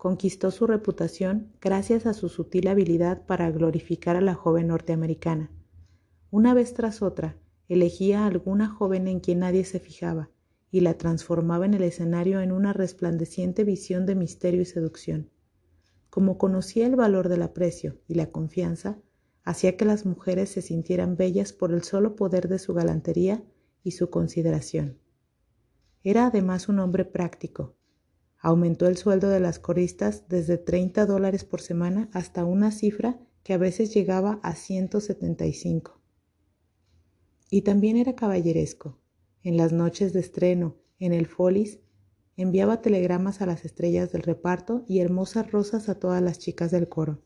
conquistó 0.03 0.51
su 0.51 0.67
reputación 0.67 1.53
gracias 1.61 2.07
a 2.07 2.13
su 2.13 2.29
sutil 2.29 2.67
habilidad 2.67 3.25
para 3.25 3.49
glorificar 3.53 4.17
a 4.17 4.21
la 4.21 4.35
joven 4.35 4.67
norteamericana. 4.67 5.49
Una 6.33 6.55
vez 6.55 6.75
tras 6.75 7.03
otra, 7.03 7.37
elegía 7.69 8.25
a 8.25 8.27
alguna 8.27 8.67
joven 8.67 9.07
en 9.07 9.21
quien 9.21 9.39
nadie 9.39 9.63
se 9.63 9.79
fijaba 9.79 10.29
y 10.73 10.81
la 10.81 10.95
transformaba 10.99 11.67
en 11.67 11.75
el 11.75 11.85
escenario 11.85 12.41
en 12.41 12.51
una 12.51 12.73
resplandeciente 12.73 13.63
visión 13.63 14.05
de 14.05 14.17
misterio 14.17 14.63
y 14.63 14.65
seducción. 14.65 15.31
como 16.11 16.37
conocía 16.37 16.89
el 16.89 16.97
valor 16.97 17.29
del 17.29 17.43
aprecio 17.43 18.01
y 18.09 18.15
la 18.15 18.33
confianza, 18.33 18.99
hacía 19.45 19.77
que 19.77 19.85
las 19.85 20.05
mujeres 20.05 20.51
se 20.51 20.63
sintieran 20.63 21.17
bellas 21.17 21.53
por 21.53 21.73
el 21.73 21.85
solo 21.85 22.17
poder 22.17 22.49
de 22.49 22.59
su 22.59 22.75
galantería 22.75 23.45
y 23.85 23.93
su 23.93 24.11
consideración. 24.11 24.99
Era 26.03 26.27
además 26.27 26.69
un 26.69 26.81
hombre 26.81 27.05
práctico. 27.05 27.77
Aumentó 28.45 28.89
el 28.89 28.97
sueldo 28.97 29.29
de 29.29 29.39
las 29.39 29.61
coristas 29.61 30.29
desde 30.29 30.59
30 30.59 31.07
dólares 31.07 31.45
por 31.45 31.61
semana 31.61 32.11
hasta 32.13 32.45
una 32.45 32.73
cifra 32.73 33.21
que 33.45 33.53
a 33.53 33.59
veces 33.59 33.95
llegaba 33.95 34.41
a 34.43 34.57
175. 34.57 36.01
Y 37.51 37.63
también 37.63 37.97
era 37.97 38.17
caballeresco. 38.17 38.99
En 39.45 39.57
las 39.57 39.73
noches 39.73 40.13
de 40.13 40.19
estreno, 40.19 40.77
en 40.99 41.13
el 41.13 41.27
Follis, 41.27 41.79
enviaba 42.37 42.83
telegramas 42.83 43.41
a 43.43 43.47
las 43.47 43.65
estrellas 43.65 44.11
del 44.11 44.23
reparto 44.23 44.85
y 44.89 44.99
hermosas 44.99 45.53
rosas 45.53 45.89
a 45.89 46.01
todas 46.01 46.21
las 46.21 46.41
chicas 46.41 46.73
del 46.73 46.89
coro. 46.89 47.23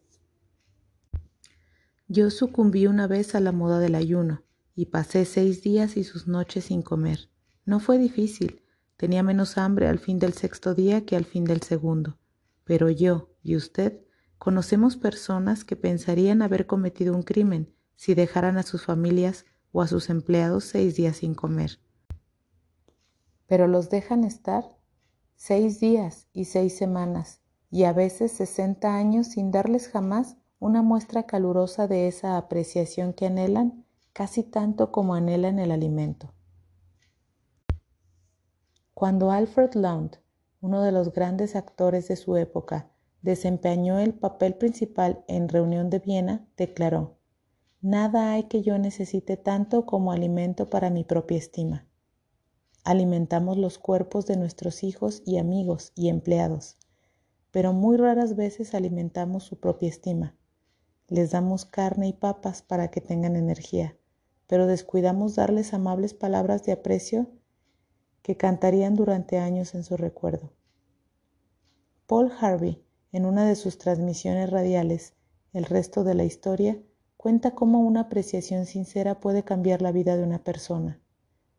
Yo 2.08 2.28
sucumbí 2.28 2.86
una 2.86 3.06
vez 3.06 3.34
a 3.34 3.40
la 3.40 3.52
moda 3.52 3.80
del 3.80 3.94
ayuno 3.94 4.44
y 4.74 4.86
pasé 4.86 5.24
seis 5.24 5.62
días 5.62 5.96
y 5.96 6.04
sus 6.04 6.28
noches 6.28 6.66
sin 6.66 6.82
comer. 6.82 7.30
No 7.64 7.80
fue 7.80 7.96
difícil, 7.96 8.62
Tenía 8.96 9.22
menos 9.22 9.58
hambre 9.58 9.88
al 9.88 9.98
fin 9.98 10.18
del 10.18 10.32
sexto 10.32 10.74
día 10.74 11.04
que 11.04 11.16
al 11.16 11.24
fin 11.24 11.44
del 11.44 11.62
segundo. 11.62 12.18
Pero 12.64 12.88
yo 12.90 13.30
y 13.42 13.56
usted 13.56 14.00
conocemos 14.38 14.96
personas 14.96 15.64
que 15.64 15.76
pensarían 15.76 16.42
haber 16.42 16.66
cometido 16.66 17.14
un 17.14 17.22
crimen 17.22 17.74
si 17.94 18.14
dejaran 18.14 18.58
a 18.58 18.62
sus 18.62 18.84
familias 18.84 19.44
o 19.72 19.82
a 19.82 19.86
sus 19.86 20.08
empleados 20.10 20.64
seis 20.64 20.96
días 20.96 21.18
sin 21.18 21.34
comer. 21.34 21.78
Pero 23.46 23.66
los 23.68 23.90
dejan 23.90 24.24
estar 24.24 24.64
seis 25.34 25.78
días 25.80 26.26
y 26.32 26.46
seis 26.46 26.76
semanas 26.76 27.40
y 27.70 27.84
a 27.84 27.92
veces 27.92 28.32
sesenta 28.32 28.96
años 28.96 29.28
sin 29.28 29.50
darles 29.50 29.88
jamás 29.88 30.36
una 30.58 30.82
muestra 30.82 31.24
calurosa 31.24 31.86
de 31.86 32.08
esa 32.08 32.38
apreciación 32.38 33.12
que 33.12 33.26
anhelan 33.26 33.84
casi 34.12 34.42
tanto 34.42 34.90
como 34.90 35.14
anhelan 35.14 35.58
el 35.58 35.70
alimento. 35.70 36.32
Cuando 38.98 39.30
Alfred 39.30 39.74
Lund, 39.74 40.16
uno 40.62 40.80
de 40.80 40.90
los 40.90 41.12
grandes 41.12 41.54
actores 41.54 42.08
de 42.08 42.16
su 42.16 42.34
época, 42.38 42.88
desempeñó 43.20 43.98
el 43.98 44.14
papel 44.14 44.54
principal 44.54 45.22
en 45.28 45.50
Reunión 45.50 45.90
de 45.90 45.98
Viena, 45.98 46.48
declaró, 46.56 47.18
Nada 47.82 48.32
hay 48.32 48.44
que 48.44 48.62
yo 48.62 48.78
necesite 48.78 49.36
tanto 49.36 49.84
como 49.84 50.12
alimento 50.12 50.70
para 50.70 50.88
mi 50.88 51.04
propia 51.04 51.36
estima. 51.36 51.86
Alimentamos 52.84 53.58
los 53.58 53.76
cuerpos 53.76 54.24
de 54.24 54.38
nuestros 54.38 54.82
hijos 54.82 55.22
y 55.26 55.36
amigos 55.36 55.92
y 55.94 56.08
empleados, 56.08 56.78
pero 57.50 57.74
muy 57.74 57.98
raras 57.98 58.34
veces 58.34 58.74
alimentamos 58.74 59.44
su 59.44 59.60
propia 59.60 59.90
estima. 59.90 60.34
Les 61.08 61.32
damos 61.32 61.66
carne 61.66 62.08
y 62.08 62.12
papas 62.14 62.62
para 62.62 62.88
que 62.90 63.02
tengan 63.02 63.36
energía, 63.36 63.94
pero 64.46 64.66
descuidamos 64.66 65.34
darles 65.34 65.74
amables 65.74 66.14
palabras 66.14 66.64
de 66.64 66.72
aprecio 66.72 67.28
que 68.26 68.36
cantarían 68.36 68.96
durante 68.96 69.38
años 69.38 69.76
en 69.76 69.84
su 69.84 69.96
recuerdo. 69.96 70.50
Paul 72.08 72.32
Harvey, 72.40 72.82
en 73.12 73.24
una 73.24 73.46
de 73.46 73.54
sus 73.54 73.78
transmisiones 73.78 74.50
radiales, 74.50 75.14
El 75.52 75.64
resto 75.64 76.02
de 76.02 76.16
la 76.16 76.24
historia, 76.24 76.76
cuenta 77.16 77.54
cómo 77.54 77.78
una 77.78 78.00
apreciación 78.00 78.66
sincera 78.66 79.20
puede 79.20 79.44
cambiar 79.44 79.80
la 79.80 79.92
vida 79.92 80.16
de 80.16 80.24
una 80.24 80.42
persona. 80.42 80.98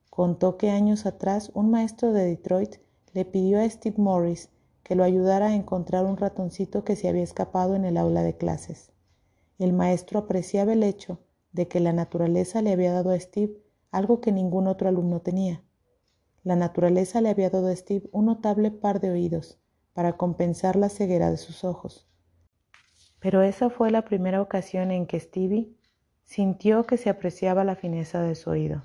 Contó 0.10 0.58
que 0.58 0.70
años 0.70 1.06
atrás 1.06 1.52
un 1.54 1.72
maestro 1.72 2.12
de 2.12 2.26
Detroit 2.26 2.76
le 3.14 3.24
pidió 3.24 3.62
a 3.62 3.70
Steve 3.70 3.96
Morris 3.98 4.50
que 4.84 4.96
lo 4.96 5.06
ayudara 5.06 5.48
a 5.48 5.56
encontrar 5.56 6.04
un 6.04 6.18
ratoncito 6.18 6.84
que 6.84 6.98
se 6.98 7.08
había 7.08 7.24
escapado 7.24 7.76
en 7.76 7.86
el 7.86 7.96
aula 7.96 8.24
de 8.24 8.36
clases. 8.36 8.92
El 9.58 9.72
maestro 9.72 10.20
apreciaba 10.20 10.74
el 10.74 10.84
hecho 10.84 11.22
de 11.54 11.70
que 11.70 11.80
la 11.80 11.94
naturaleza 11.94 12.62
le 12.62 12.74
había 12.74 12.92
dado 12.92 13.12
a 13.12 13.20
Steve 13.22 13.54
algo 13.90 14.20
que 14.20 14.34
ningún 14.34 14.68
otro 14.68 14.90
alumno 14.90 15.22
tenía, 15.22 15.64
la 16.48 16.56
naturaleza 16.56 17.20
le 17.20 17.28
había 17.28 17.50
dado 17.50 17.68
a 17.68 17.76
Steve 17.76 18.08
un 18.14 18.28
notable 18.28 18.72
par 18.72 19.02
de 19.02 19.12
oídos 19.12 19.60
para 19.92 20.14
compensar 20.14 20.78
la 20.78 20.88
ceguera 20.88 21.30
de 21.30 21.36
sus 21.36 21.66
ojos. 21.66 22.08
Pero 23.20 23.42
esa 23.42 23.70
fue 23.70 23.92
la 23.92 24.06
primera 24.06 24.42
ocasión 24.42 24.92
en 24.92 25.08
que 25.08 25.20
Stevie 25.20 25.76
sintió 26.24 26.86
que 26.86 26.96
se 26.96 27.10
apreciaba 27.10 27.66
la 27.66 27.76
fineza 27.76 28.22
de 28.22 28.34
su 28.34 28.50
oído. 28.50 28.84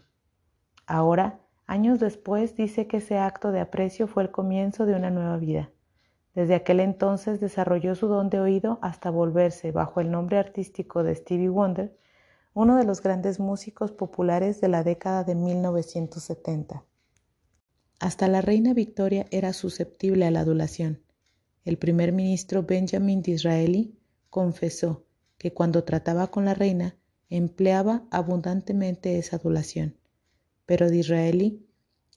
Ahora, 0.89 1.39
años 1.69 2.01
después, 2.01 2.57
dice 2.57 2.89
que 2.89 2.97
ese 2.97 3.19
acto 3.19 3.53
de 3.53 3.61
aprecio 3.61 4.09
fue 4.09 4.25
el 4.25 4.33
comienzo 4.33 4.85
de 4.85 4.97
una 4.97 5.11
nueva 5.11 5.37
vida. 5.37 5.71
Desde 6.35 6.57
aquel 6.57 6.81
entonces 6.81 7.39
desarrolló 7.39 7.95
su 7.95 8.09
don 8.09 8.29
de 8.29 8.41
oído 8.41 8.81
hasta 8.83 9.09
volverse, 9.09 9.71
bajo 9.71 10.01
el 10.01 10.11
nombre 10.11 10.37
artístico 10.37 11.05
de 11.05 11.15
Stevie 11.15 11.49
Wonder, 11.49 11.97
uno 12.55 12.75
de 12.77 12.83
los 12.85 13.03
grandes 13.03 13.39
músicos 13.39 13.93
populares 13.93 14.61
de 14.61 14.67
la 14.67 14.83
década 14.83 15.23
de 15.23 15.37
1970. 15.37 16.83
Hasta 18.03 18.27
la 18.27 18.41
reina 18.41 18.75
Victoria 18.75 19.27
era 19.31 19.53
susceptible 19.53 20.25
a 20.25 20.33
la 20.33 20.41
adulación. 20.41 21.05
El 21.65 21.79
primer 21.79 22.11
ministro 22.11 22.65
Benjamin 22.65 23.23
Disraeli 23.23 23.97
confesó 24.29 25.07
que 25.39 25.53
cuando 25.53 25.85
trataba 25.85 26.29
con 26.29 26.45
la 26.45 26.53
reina 26.53 26.97
empleaba 27.31 28.05
abundantemente 28.11 29.19
esa 29.19 29.37
adulación. 29.37 29.97
Pero 30.67 30.91
Disraeli 30.91 31.65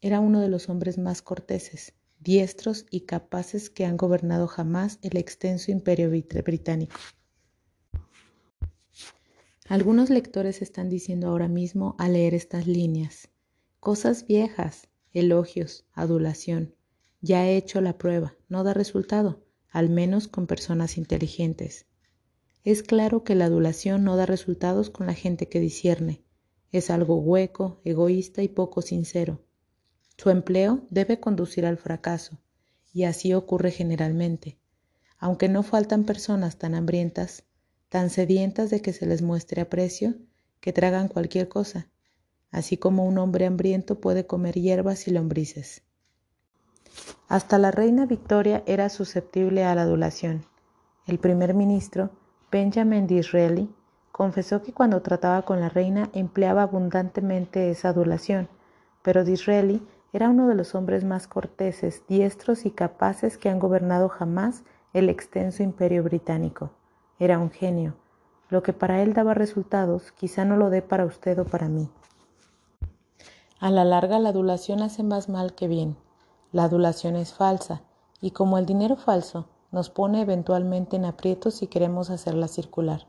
era 0.02 0.22
uno 0.22 0.42
de 0.42 0.50
los 0.50 0.70
hombres 0.70 0.98
más 0.98 1.22
corteses, 1.22 1.94
diestros 2.20 2.88
y 2.90 3.02
capaces 3.02 3.70
que 3.70 3.86
han 3.86 3.96
gobernado 3.96 4.48
jamás 4.48 4.98
el 5.04 5.18
extenso 5.18 5.72
imperio 5.72 6.10
británico. 6.10 6.96
Algunos 9.70 10.10
lectores 10.10 10.64
están 10.64 10.90
diciendo 10.90 11.28
ahora 11.28 11.48
mismo 11.48 11.96
al 12.00 12.14
leer 12.14 12.34
estas 12.34 12.66
líneas, 12.66 13.30
cosas 13.80 14.26
viejas, 14.26 14.90
elogios, 15.16 15.86
adulación. 15.94 16.76
Ya 17.22 17.48
he 17.48 17.56
hecho 17.56 17.80
la 17.80 17.98
prueba, 17.98 18.36
no 18.50 18.64
da 18.64 18.74
resultado, 18.74 19.44
al 19.70 19.90
menos 19.90 20.28
con 20.28 20.46
personas 20.46 20.98
inteligentes. 20.98 21.86
Es 22.66 22.84
claro 22.84 23.24
que 23.24 23.34
la 23.34 23.46
adulación 23.46 24.04
no 24.04 24.18
da 24.18 24.26
resultados 24.26 24.90
con 24.90 25.08
la 25.08 25.14
gente 25.14 25.48
que 25.48 25.62
discierne. 25.62 26.22
Es 26.72 26.90
algo 26.90 27.16
hueco, 27.16 27.80
egoísta 27.86 28.44
y 28.44 28.50
poco 28.50 28.82
sincero. 28.82 29.42
Su 30.18 30.30
empleo 30.30 30.86
debe 30.90 31.20
conducir 31.22 31.66
al 31.66 31.78
fracaso, 31.78 32.42
y 32.94 33.04
así 33.04 33.34
ocurre 33.34 33.72
generalmente, 33.72 34.58
aunque 35.18 35.48
no 35.48 35.64
faltan 35.64 36.04
personas 36.04 36.58
tan 36.58 36.76
hambrientas, 36.76 37.44
tan 37.88 38.10
sedientas 38.10 38.70
de 38.70 38.82
que 38.82 38.92
se 38.92 39.06
les 39.06 39.22
muestre 39.22 39.62
aprecio, 39.62 40.16
que 40.60 40.74
tragan 40.74 41.08
cualquier 41.08 41.48
cosa, 41.48 41.90
así 42.56 42.78
como 42.78 43.04
un 43.04 43.18
hombre 43.18 43.46
hambriento 43.46 44.00
puede 44.00 44.26
comer 44.26 44.56
hierbas 44.56 45.10
y 45.10 45.12
lombrices. 45.12 45.84
Hasta 47.28 47.58
la 47.58 47.70
reina 47.70 48.06
Victoria 48.06 48.64
era 48.66 48.88
susceptible 48.88 49.66
a 49.66 49.76
la 49.76 49.82
adulación. 49.82 50.46
El 51.06 51.20
primer 51.20 51.54
ministro, 51.54 52.12
Benjamin 52.50 53.08
Disraeli, 53.08 53.70
confesó 54.14 54.64
que 54.64 54.72
cuando 54.72 55.02
trataba 55.02 55.42
con 55.42 55.60
la 55.60 55.68
reina 55.68 56.10
empleaba 56.14 56.62
abundantemente 56.62 57.72
esa 57.72 57.90
adulación, 57.90 58.48
pero 59.02 59.26
Disraeli 59.26 59.86
era 60.14 60.30
uno 60.30 60.48
de 60.48 60.56
los 60.56 60.76
hombres 60.76 61.04
más 61.04 61.28
corteses, 61.28 62.04
diestros 62.08 62.66
y 62.66 62.72
capaces 62.72 63.38
que 63.38 63.50
han 63.50 63.60
gobernado 63.60 64.08
jamás 64.08 64.64
el 64.94 65.10
extenso 65.10 65.62
imperio 65.62 66.04
británico. 66.04 66.72
Era 67.20 67.38
un 67.38 67.52
genio. 67.52 67.96
Lo 68.50 68.64
que 68.64 68.72
para 68.72 69.02
él 69.02 69.14
daba 69.14 69.34
resultados, 69.34 70.14
quizá 70.14 70.46
no 70.46 70.56
lo 70.56 70.70
dé 70.70 70.82
para 70.82 71.04
usted 71.04 71.38
o 71.40 71.44
para 71.44 71.68
mí. 71.68 71.90
A 73.60 73.72
la 73.72 73.86
larga 73.86 74.20
la 74.20 74.30
adulación 74.30 74.82
hace 74.82 75.02
más 75.02 75.30
mal 75.30 75.56
que 75.56 75.68
bien. 75.68 75.96
La 76.52 76.66
adulación 76.66 77.16
es 77.16 77.34
falsa 77.34 77.82
y 78.20 78.32
como 78.32 78.58
el 78.58 78.66
dinero 78.66 78.98
falso 78.98 79.46
nos 79.72 79.90
pone 79.90 80.22
eventualmente 80.22 80.98
en 80.98 81.06
aprietos 81.06 81.56
si 81.56 81.68
queremos 81.68 82.10
hacerla 82.10 82.48
circular. 82.48 83.08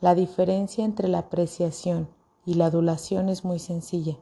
La 0.00 0.14
diferencia 0.14 0.84
entre 0.84 1.08
la 1.08 1.18
apreciación 1.18 2.08
y 2.46 2.54
la 2.54 2.66
adulación 2.66 3.28
es 3.28 3.44
muy 3.44 3.58
sencilla. 3.58 4.16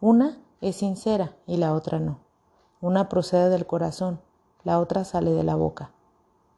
Una 0.00 0.38
es 0.60 0.76
sincera 0.76 1.36
y 1.46 1.56
la 1.56 1.72
otra 1.72 1.98
no. 1.98 2.18
Una 2.80 3.08
procede 3.08 3.48
del 3.48 3.66
corazón, 3.66 4.20
la 4.62 4.78
otra 4.78 5.04
sale 5.04 5.32
de 5.32 5.42
la 5.42 5.56
boca. 5.56 5.90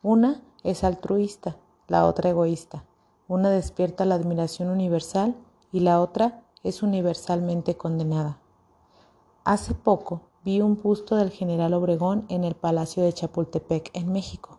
Una 0.02 0.42
es 0.62 0.84
altruista, 0.84 1.56
la 1.88 2.06
otra 2.06 2.30
egoísta. 2.30 2.84
Una 3.28 3.50
despierta 3.50 4.04
la 4.04 4.14
admiración 4.14 4.68
universal 4.68 5.34
y 5.72 5.80
la 5.80 6.00
otra 6.00 6.42
es 6.66 6.82
universalmente 6.82 7.76
condenada. 7.76 8.38
Hace 9.44 9.72
poco 9.74 10.22
vi 10.44 10.60
un 10.60 10.80
busto 10.82 11.14
del 11.14 11.30
general 11.30 11.74
Obregón 11.74 12.26
en 12.28 12.42
el 12.42 12.56
Palacio 12.56 13.04
de 13.04 13.12
Chapultepec, 13.12 13.90
en 13.92 14.10
México. 14.10 14.58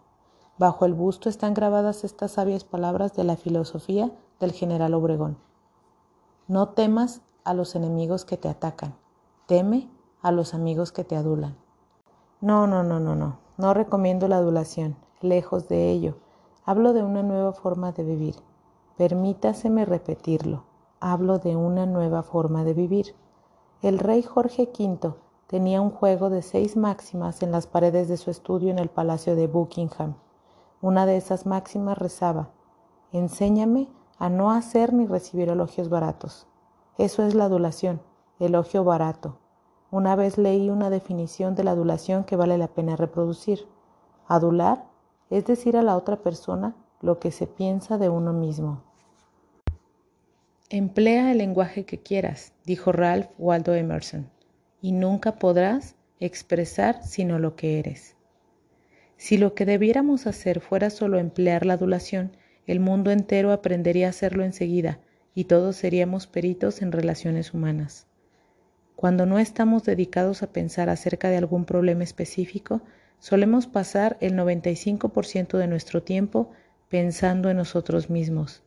Bajo 0.58 0.86
el 0.86 0.94
busto 0.94 1.28
están 1.28 1.54
grabadas 1.54 2.06
estas 2.06 2.32
sabias 2.32 2.64
palabras 2.64 3.14
de 3.14 3.26
la 3.26 3.36
filosofía 3.36 4.10
del 4.40 4.54
general 4.54 4.94
Obregón. 4.94 5.38
No 6.48 6.70
temas 6.70 7.22
a 7.44 7.54
los 7.54 7.76
enemigos 7.76 8.24
que 8.24 8.38
te 8.38 8.48
atacan, 8.48 8.96
teme 9.46 9.90
a 10.22 10.32
los 10.32 10.54
amigos 10.54 10.94
que 10.94 11.04
te 11.04 11.18
adulan. 11.18 11.58
No, 12.40 12.68
no, 12.68 12.84
no, 12.84 13.02
no, 13.02 13.16
no, 13.16 13.40
no 13.58 13.74
recomiendo 13.74 14.30
la 14.30 14.38
adulación, 14.38 14.96
lejos 15.20 15.68
de 15.68 15.92
ello. 15.92 16.16
Hablo 16.64 16.94
de 16.94 17.04
una 17.04 17.22
nueva 17.22 17.52
forma 17.52 17.92
de 17.92 18.04
vivir. 18.04 18.36
Permítaseme 18.96 19.84
repetirlo. 19.84 20.64
Hablo 21.00 21.38
de 21.38 21.56
una 21.56 21.86
nueva 21.86 22.24
forma 22.24 22.64
de 22.64 22.74
vivir. 22.74 23.16
El 23.82 24.00
rey 24.00 24.24
Jorge 24.24 24.70
V 24.78 25.14
tenía 25.46 25.80
un 25.80 25.92
juego 25.92 26.30
de 26.30 26.42
seis 26.42 26.76
máximas 26.76 27.44
en 27.44 27.52
las 27.52 27.68
paredes 27.68 28.08
de 28.08 28.18
su 28.18 28.32
estudio 28.32 28.72
en 28.72 28.80
el 28.80 28.90
Palacio 28.90 29.36
de 29.36 29.48
Buckingham. 29.48 30.16
Una 30.82 31.06
de 31.06 31.18
esas 31.18 31.46
máximas 31.46 31.98
rezaba, 31.98 32.50
Enséñame 33.12 33.88
a 34.20 34.30
no 34.30 34.52
hacer 34.52 34.92
ni 34.92 35.06
recibir 35.06 35.50
elogios 35.50 35.88
baratos. 35.88 36.48
Eso 36.98 37.24
es 37.24 37.36
la 37.36 37.46
adulación, 37.46 38.02
elogio 38.40 38.84
barato. 38.84 39.38
Una 39.92 40.16
vez 40.16 40.38
leí 40.38 40.70
una 40.70 40.90
definición 40.90 41.56
de 41.56 41.64
la 41.64 41.72
adulación 41.72 42.26
que 42.26 42.36
vale 42.36 42.58
la 42.58 42.68
pena 42.68 42.96
reproducir. 42.96 43.68
Adular 44.28 44.86
es 45.30 45.46
decir 45.46 45.78
a 45.78 45.84
la 45.84 45.96
otra 45.96 46.18
persona 46.18 46.76
lo 47.02 47.20
que 47.20 47.32
se 47.32 47.48
piensa 47.48 47.98
de 47.98 48.10
uno 48.10 48.34
mismo. 48.34 48.82
Emplea 50.70 51.32
el 51.32 51.38
lenguaje 51.38 51.86
que 51.86 52.00
quieras, 52.00 52.52
dijo 52.66 52.92
Ralph 52.92 53.30
Waldo 53.38 53.74
Emerson, 53.74 54.30
y 54.82 54.92
nunca 54.92 55.40
podrás 55.40 55.96
expresar 56.20 57.06
sino 57.06 57.40
lo 57.40 57.56
que 57.56 57.80
eres. 57.80 58.18
Si 59.16 59.38
lo 59.38 59.54
que 59.54 59.66
debiéramos 59.66 60.28
hacer 60.28 60.60
fuera 60.60 60.90
solo 60.90 61.20
emplear 61.20 61.66
la 61.66 61.76
adulación, 61.76 62.36
el 62.66 62.82
mundo 62.82 63.12
entero 63.12 63.54
aprendería 63.54 64.08
a 64.08 64.10
hacerlo 64.10 64.44
enseguida 64.44 65.00
y 65.34 65.46
todos 65.46 65.78
seríamos 65.78 66.28
peritos 66.28 66.82
en 66.82 66.92
relaciones 66.92 67.54
humanas. 67.54 68.06
Cuando 68.98 69.26
no 69.26 69.40
estamos 69.40 69.86
dedicados 69.86 70.44
a 70.44 70.52
pensar 70.52 70.90
acerca 70.90 71.30
de 71.30 71.38
algún 71.38 71.64
problema 71.64 72.04
específico, 72.04 72.82
solemos 73.20 73.68
pasar 73.68 74.18
el 74.20 74.34
95% 74.34 75.58
de 75.58 75.68
nuestro 75.68 76.04
tiempo 76.04 76.52
pensando 76.90 77.50
en 77.50 77.56
nosotros 77.56 78.10
mismos. 78.10 78.64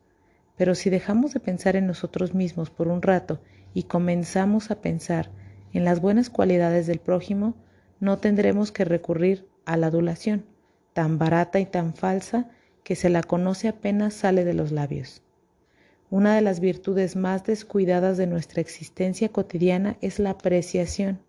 Pero 0.60 0.74
si 0.74 0.90
dejamos 0.90 1.32
de 1.32 1.40
pensar 1.40 1.74
en 1.74 1.86
nosotros 1.86 2.34
mismos 2.34 2.68
por 2.68 2.88
un 2.88 3.00
rato 3.00 3.40
y 3.72 3.84
comenzamos 3.84 4.70
a 4.70 4.82
pensar 4.82 5.30
en 5.72 5.86
las 5.86 6.02
buenas 6.02 6.28
cualidades 6.28 6.86
del 6.86 6.98
prójimo, 6.98 7.54
no 7.98 8.18
tendremos 8.18 8.70
que 8.70 8.84
recurrir 8.84 9.48
a 9.64 9.78
la 9.78 9.86
adulación, 9.86 10.44
tan 10.92 11.16
barata 11.16 11.60
y 11.60 11.64
tan 11.64 11.94
falsa 11.94 12.50
que 12.84 12.94
se 12.94 13.08
la 13.08 13.22
conoce 13.22 13.68
apenas 13.68 14.12
sale 14.12 14.44
de 14.44 14.52
los 14.52 14.70
labios. 14.70 15.22
Una 16.10 16.34
de 16.34 16.42
las 16.42 16.60
virtudes 16.60 17.16
más 17.16 17.42
descuidadas 17.44 18.18
de 18.18 18.26
nuestra 18.26 18.60
existencia 18.60 19.30
cotidiana 19.30 19.96
es 20.02 20.18
la 20.18 20.28
apreciación. 20.28 21.20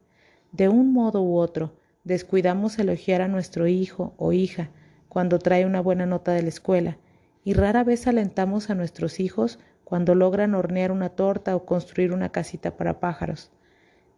De 0.51 0.67
un 0.67 0.91
modo 0.91 1.23
u 1.23 1.37
otro, 1.37 1.71
descuidamos 2.03 2.77
elogiar 2.79 3.21
a 3.21 3.29
nuestro 3.29 3.67
hijo 3.67 4.13
o 4.17 4.33
hija 4.33 4.71
cuando 5.07 5.39
trae 5.39 5.65
una 5.65 5.79
buena 5.79 6.05
nota 6.05 6.33
de 6.33 6.41
la 6.41 6.49
escuela, 6.49 6.97
y 7.43 7.53
rara 7.53 7.83
vez 7.83 8.07
alentamos 8.07 8.69
a 8.69 8.75
nuestros 8.75 9.19
hijos 9.19 9.59
cuando 9.83 10.15
logran 10.15 10.55
hornear 10.55 10.91
una 10.91 11.09
torta 11.09 11.55
o 11.55 11.65
construir 11.65 12.13
una 12.13 12.29
casita 12.29 12.77
para 12.77 12.99
pájaros. 12.99 13.51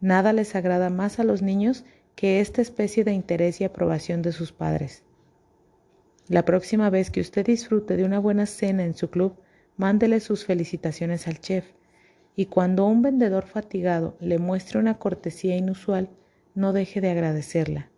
Nada 0.01 0.33
les 0.33 0.55
agrada 0.55 0.89
más 0.89 1.19
a 1.19 1.23
los 1.23 1.41
niños 1.41 1.85
que 2.15 2.39
esta 2.39 2.61
especie 2.61 3.03
de 3.03 3.13
interés 3.13 3.61
y 3.61 3.63
aprobación 3.63 4.21
de 4.21 4.33
sus 4.33 4.51
padres. 4.51 5.03
La 6.27 6.45
próxima 6.45 6.89
vez 6.89 7.09
que 7.09 7.21
usted 7.21 7.45
disfrute 7.45 7.97
de 7.97 8.03
una 8.03 8.19
buena 8.19 8.45
cena 8.45 8.83
en 8.83 8.93
su 8.93 9.09
club, 9.09 9.35
mándele 9.77 10.19
sus 10.19 10.45
felicitaciones 10.45 11.27
al 11.27 11.39
chef, 11.39 11.65
y 12.35 12.45
cuando 12.45 12.85
un 12.85 13.01
vendedor 13.01 13.45
fatigado 13.45 14.15
le 14.19 14.39
muestre 14.39 14.79
una 14.79 14.99
cortesía 14.99 15.55
inusual, 15.55 16.09
no 16.55 16.73
deje 16.73 17.01
de 17.01 17.11
agradecerla. 17.11 17.89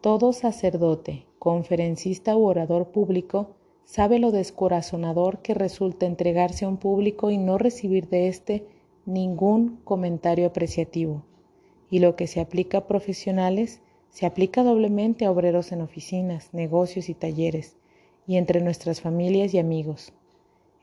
Todo 0.00 0.32
sacerdote, 0.32 1.26
conferencista 1.38 2.36
u 2.36 2.44
orador 2.44 2.90
público 2.92 3.56
sabe 3.84 4.18
lo 4.18 4.30
descorazonador 4.30 5.38
que 5.40 5.54
resulta 5.54 6.06
entregarse 6.06 6.64
a 6.64 6.68
un 6.68 6.76
público 6.76 7.30
y 7.30 7.38
no 7.38 7.58
recibir 7.58 8.08
de 8.08 8.28
éste 8.28 8.64
ningún 9.04 9.80
comentario 9.84 10.46
apreciativo. 10.46 11.24
Y 11.90 11.98
lo 11.98 12.16
que 12.16 12.26
se 12.26 12.40
aplica 12.40 12.78
a 12.78 12.86
profesionales 12.86 13.80
se 14.10 14.26
aplica 14.26 14.62
doblemente 14.62 15.24
a 15.24 15.30
obreros 15.30 15.72
en 15.72 15.80
oficinas, 15.80 16.52
negocios 16.52 17.08
y 17.08 17.14
talleres, 17.14 17.76
y 18.26 18.36
entre 18.36 18.60
nuestras 18.60 19.00
familias 19.00 19.52
y 19.54 19.58
amigos. 19.58 20.12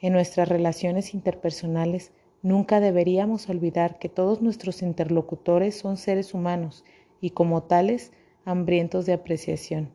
En 0.01 0.13
nuestras 0.13 0.49
relaciones 0.49 1.13
interpersonales 1.13 2.11
nunca 2.41 2.79
deberíamos 2.79 3.49
olvidar 3.49 3.99
que 3.99 4.09
todos 4.09 4.41
nuestros 4.41 4.81
interlocutores 4.81 5.75
son 5.77 5.97
seres 5.97 6.33
humanos 6.33 6.83
y 7.21 7.31
como 7.31 7.63
tales 7.63 8.11
hambrientos 8.45 9.05
de 9.05 9.13
apreciación. 9.13 9.89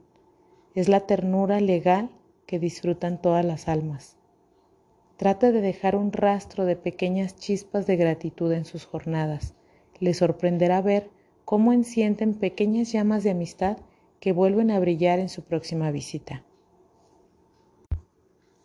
Es 0.75 0.89
la 0.89 1.01
ternura 1.01 1.61
legal 1.61 2.11
que 2.47 2.59
disfrutan 2.59 3.21
todas 3.21 3.45
las 3.45 3.69
almas. 3.69 4.17
Trata 5.17 5.53
de 5.53 5.61
dejar 5.61 5.95
un 5.95 6.13
rastro 6.13 6.65
de 6.65 6.77
pequeñas 6.77 7.37
chispas 7.37 7.87
de 7.87 7.97
gratitud 7.97 8.53
en 8.53 8.65
sus 8.65 8.85
jornadas. 8.85 9.55
Le 10.01 10.13
sorprenderá 10.13 10.83
ver 10.83 11.09
cómo 11.45 11.73
encienden 11.73 12.35
pequeñas 12.35 12.91
llamas 12.91 13.23
de 13.23 13.31
amistad 13.31 13.79
que 14.19 14.33
vuelven 14.33 14.71
a 14.71 14.81
brillar 14.81 15.21
en 15.21 15.29
su 15.29 15.43
próxima 15.43 15.91
visita. 15.93 16.43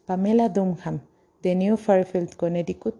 Pamela 0.05 0.49
Dunham 0.49 1.01
de 1.43 1.55
New 1.55 1.77
Fairfield, 1.77 2.35
Connecticut, 2.35 2.95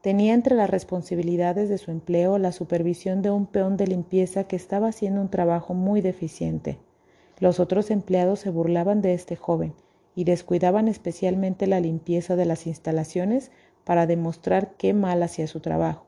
tenía 0.00 0.34
entre 0.34 0.56
las 0.56 0.70
responsabilidades 0.70 1.68
de 1.68 1.78
su 1.78 1.90
empleo 1.90 2.38
la 2.38 2.52
supervisión 2.52 3.22
de 3.22 3.30
un 3.30 3.46
peón 3.46 3.76
de 3.76 3.86
limpieza 3.86 4.44
que 4.44 4.56
estaba 4.56 4.88
haciendo 4.88 5.20
un 5.20 5.28
trabajo 5.28 5.74
muy 5.74 6.00
deficiente. 6.00 6.78
Los 7.38 7.60
otros 7.60 7.90
empleados 7.90 8.40
se 8.40 8.50
burlaban 8.50 9.02
de 9.02 9.14
este 9.14 9.36
joven 9.36 9.74
y 10.14 10.24
descuidaban 10.24 10.88
especialmente 10.88 11.66
la 11.66 11.80
limpieza 11.80 12.36
de 12.36 12.44
las 12.44 12.66
instalaciones 12.66 13.50
para 13.84 14.06
demostrar 14.06 14.74
qué 14.76 14.94
mal 14.94 15.22
hacía 15.22 15.46
su 15.46 15.60
trabajo. 15.60 16.06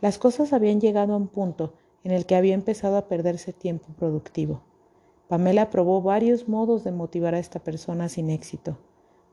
Las 0.00 0.18
cosas 0.18 0.52
habían 0.52 0.80
llegado 0.80 1.14
a 1.14 1.16
un 1.16 1.28
punto 1.28 1.74
en 2.04 2.12
el 2.12 2.26
que 2.26 2.36
había 2.36 2.54
empezado 2.54 2.96
a 2.96 3.08
perderse 3.08 3.52
tiempo 3.52 3.88
productivo. 3.98 4.62
Pamela 5.28 5.70
probó 5.70 6.00
varios 6.00 6.48
modos 6.48 6.84
de 6.84 6.92
motivar 6.92 7.34
a 7.34 7.38
esta 7.38 7.58
persona 7.58 8.08
sin 8.08 8.30
éxito. 8.30 8.78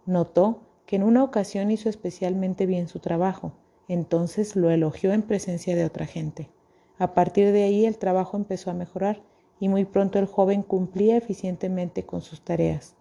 Notó 0.05 0.62
que 0.86 0.97
en 0.97 1.03
una 1.03 1.23
ocasión 1.23 1.71
hizo 1.71 1.89
especialmente 1.89 2.65
bien 2.65 2.88
su 2.88 2.99
trabajo, 2.99 3.53
entonces 3.88 4.55
lo 4.55 4.69
elogió 4.71 5.13
en 5.13 5.21
presencia 5.21 5.75
de 5.75 5.86
otra 5.86 6.05
gente. 6.05 6.49
A 6.97 7.13
partir 7.13 7.51
de 7.51 7.63
ahí 7.63 7.86
el 7.86 7.97
trabajo 7.97 8.38
empezó 8.38 8.71
a 8.71 8.75
mejorar 8.75 9.21
y 9.60 9.69
muy 9.69 9.86
pronto 9.86 10.19
el 10.19 10.25
joven 10.25 10.63
cumplía 10.63 11.17
eficientemente 11.17 12.05
con 12.05 12.21
sus 12.21 12.41
tareas. 12.41 12.95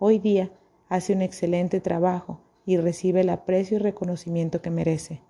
Hoy 0.00 0.20
día 0.20 0.52
hace 0.88 1.12
un 1.12 1.22
excelente 1.22 1.80
trabajo 1.80 2.38
y 2.64 2.76
recibe 2.76 3.22
el 3.22 3.30
aprecio 3.30 3.78
y 3.78 3.80
reconocimiento 3.80 4.62
que 4.62 4.70
merece. 4.70 5.22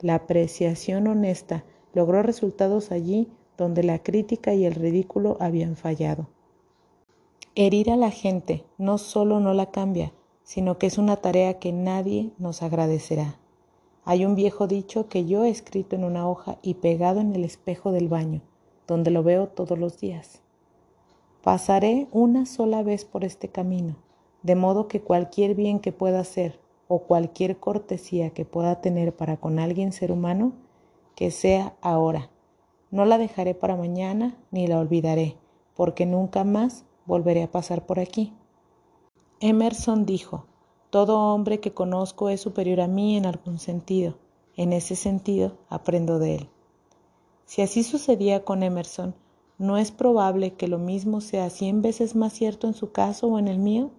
La 0.00 0.14
apreciación 0.14 1.06
honesta 1.06 1.64
logró 1.92 2.22
resultados 2.22 2.92
allí 2.92 3.28
donde 3.58 3.82
la 3.82 3.98
crítica 3.98 4.54
y 4.54 4.64
el 4.64 4.74
ridículo 4.74 5.36
habían 5.38 5.76
fallado. 5.76 6.28
Herir 7.54 7.90
a 7.90 7.96
la 7.96 8.10
gente 8.10 8.64
no 8.78 8.96
solo 8.96 9.38
no 9.38 9.52
la 9.52 9.70
cambia, 9.70 10.14
sino 10.44 10.78
que 10.78 10.86
es 10.86 10.96
una 10.96 11.16
tarea 11.16 11.58
que 11.58 11.72
nadie 11.72 12.30
nos 12.38 12.62
agradecerá. 12.62 13.38
Hay 14.06 14.24
un 14.24 14.34
viejo 14.34 14.66
dicho 14.66 15.08
que 15.08 15.26
yo 15.26 15.44
he 15.44 15.50
escrito 15.50 15.94
en 15.94 16.04
una 16.04 16.26
hoja 16.26 16.56
y 16.62 16.74
pegado 16.74 17.20
en 17.20 17.34
el 17.34 17.44
espejo 17.44 17.92
del 17.92 18.08
baño, 18.08 18.40
donde 18.86 19.10
lo 19.10 19.22
veo 19.22 19.48
todos 19.48 19.78
los 19.78 20.00
días. 20.00 20.40
Pasaré 21.42 22.08
una 22.12 22.46
sola 22.46 22.82
vez 22.82 23.04
por 23.04 23.22
este 23.22 23.48
camino, 23.48 23.96
de 24.42 24.54
modo 24.54 24.88
que 24.88 25.00
cualquier 25.00 25.54
bien 25.54 25.80
que 25.80 25.92
pueda 25.92 26.20
hacer 26.20 26.60
o 26.88 27.00
cualquier 27.00 27.58
cortesía 27.58 28.30
que 28.30 28.44
pueda 28.44 28.80
tener 28.80 29.14
para 29.14 29.38
con 29.38 29.58
alguien 29.58 29.92
ser 29.92 30.12
humano, 30.12 30.52
que 31.14 31.30
sea 31.30 31.74
ahora. 31.80 32.30
No 32.90 33.04
la 33.04 33.18
dejaré 33.18 33.54
para 33.54 33.76
mañana 33.76 34.36
ni 34.50 34.66
la 34.66 34.78
olvidaré, 34.78 35.36
porque 35.74 36.06
nunca 36.06 36.44
más 36.44 36.84
volveré 37.06 37.42
a 37.42 37.50
pasar 37.50 37.86
por 37.86 37.98
aquí. 37.98 38.32
Emerson 39.40 40.06
dijo, 40.06 40.46
todo 40.90 41.18
hombre 41.34 41.60
que 41.60 41.74
conozco 41.74 42.28
es 42.28 42.40
superior 42.40 42.80
a 42.80 42.86
mí 42.86 43.16
en 43.16 43.26
algún 43.26 43.58
sentido. 43.58 44.14
En 44.56 44.72
ese 44.72 44.96
sentido, 44.96 45.58
aprendo 45.68 46.18
de 46.18 46.36
él. 46.36 46.48
Si 47.44 47.60
así 47.60 47.82
sucedía 47.82 48.44
con 48.44 48.62
Emerson, 48.62 49.14
¿no 49.58 49.76
es 49.76 49.90
probable 49.90 50.54
que 50.54 50.68
lo 50.68 50.78
mismo 50.78 51.20
sea 51.20 51.50
cien 51.50 51.82
veces 51.82 52.16
más 52.16 52.32
cierto 52.32 52.66
en 52.66 52.74
su 52.74 52.92
caso 52.92 53.28
o 53.28 53.38
en 53.38 53.48
el 53.48 53.58
mío? 53.58 53.90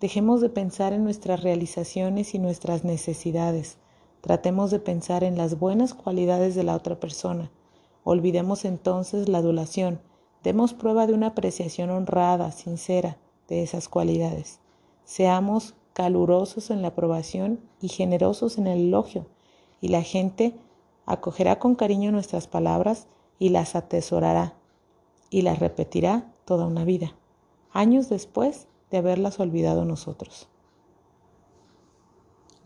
Dejemos 0.00 0.40
de 0.40 0.48
pensar 0.48 0.92
en 0.92 1.02
nuestras 1.02 1.42
realizaciones 1.42 2.32
y 2.34 2.38
nuestras 2.38 2.84
necesidades. 2.84 3.78
Tratemos 4.20 4.70
de 4.70 4.78
pensar 4.78 5.24
en 5.24 5.36
las 5.36 5.58
buenas 5.58 5.92
cualidades 5.92 6.54
de 6.54 6.62
la 6.62 6.76
otra 6.76 7.00
persona. 7.00 7.50
Olvidemos 8.04 8.64
entonces 8.64 9.28
la 9.28 9.38
adulación. 9.38 10.00
Demos 10.44 10.72
prueba 10.72 11.08
de 11.08 11.14
una 11.14 11.28
apreciación 11.28 11.90
honrada, 11.90 12.52
sincera, 12.52 13.18
de 13.48 13.64
esas 13.64 13.88
cualidades. 13.88 14.60
Seamos 15.04 15.74
calurosos 15.94 16.70
en 16.70 16.80
la 16.80 16.88
aprobación 16.88 17.58
y 17.80 17.88
generosos 17.88 18.56
en 18.56 18.68
el 18.68 18.78
elogio, 18.78 19.26
y 19.80 19.88
la 19.88 20.02
gente 20.02 20.54
acogerá 21.06 21.58
con 21.58 21.74
cariño 21.74 22.12
nuestras 22.12 22.46
palabras 22.46 23.08
y 23.40 23.48
las 23.48 23.74
atesorará 23.74 24.54
y 25.28 25.42
las 25.42 25.58
repetirá 25.58 26.32
toda 26.44 26.66
una 26.66 26.84
vida. 26.84 27.16
Años 27.72 28.08
después 28.08 28.67
de 28.90 28.98
haberlas 28.98 29.40
olvidado 29.40 29.84
nosotros. 29.84 30.48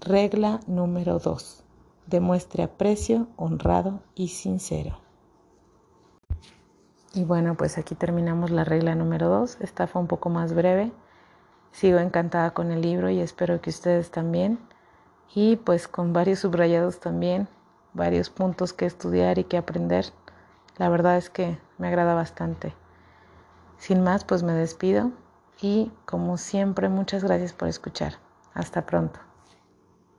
Regla 0.01 0.61
número 0.67 1.19
2. 1.19 1.65
Demuestre 2.07 2.65
aprecio 2.65 3.29
honrado 3.37 4.01
y 4.15 4.29
sincero. 4.29 4.99
Y 7.15 7.25
bueno, 7.25 7.57
pues 7.57 7.79
aquí 7.79 7.95
terminamos 7.95 8.51
la 8.51 8.65
regla 8.65 8.95
número 8.95 9.29
2. 9.29 9.59
Esta 9.61 9.87
fue 9.87 10.01
un 10.01 10.09
poco 10.09 10.31
más 10.31 10.55
breve. 10.55 10.93
Sigo 11.71 11.99
encantada 11.99 12.53
con 12.53 12.71
el 12.71 12.83
libro 12.83 13.11
y 13.11 13.21
espero 13.21 13.61
que 13.61 13.71
ustedes 13.71 14.11
también. 14.11 14.59
Y 15.35 15.57
pues 15.57 15.89
con 15.89 16.13
varios 16.13 16.41
subrayados 16.41 17.01
también, 17.01 17.49
varios 17.95 18.29
puntos 18.29 18.73
que 18.73 18.87
estudiar 18.87 19.39
y 19.39 19.45
que 19.45 19.57
aprender. 19.57 20.07
La 20.79 20.89
verdad 20.89 21.17
es 21.17 21.31
que 21.31 21.59
me 21.79 21.89
agrada 21.89 22.15
bastante. 22.15 22.75
Sin 23.79 24.03
más, 24.03 24.25
pues 24.25 24.43
me 24.43 24.53
despido 24.53 25.13
y 25.63 25.91
como 26.05 26.37
siempre, 26.37 26.89
muchas 26.89 27.25
gracias 27.25 27.53
por 27.53 27.69
escuchar. 27.69 28.15
Hasta 28.53 28.85
pronto. 28.85 29.21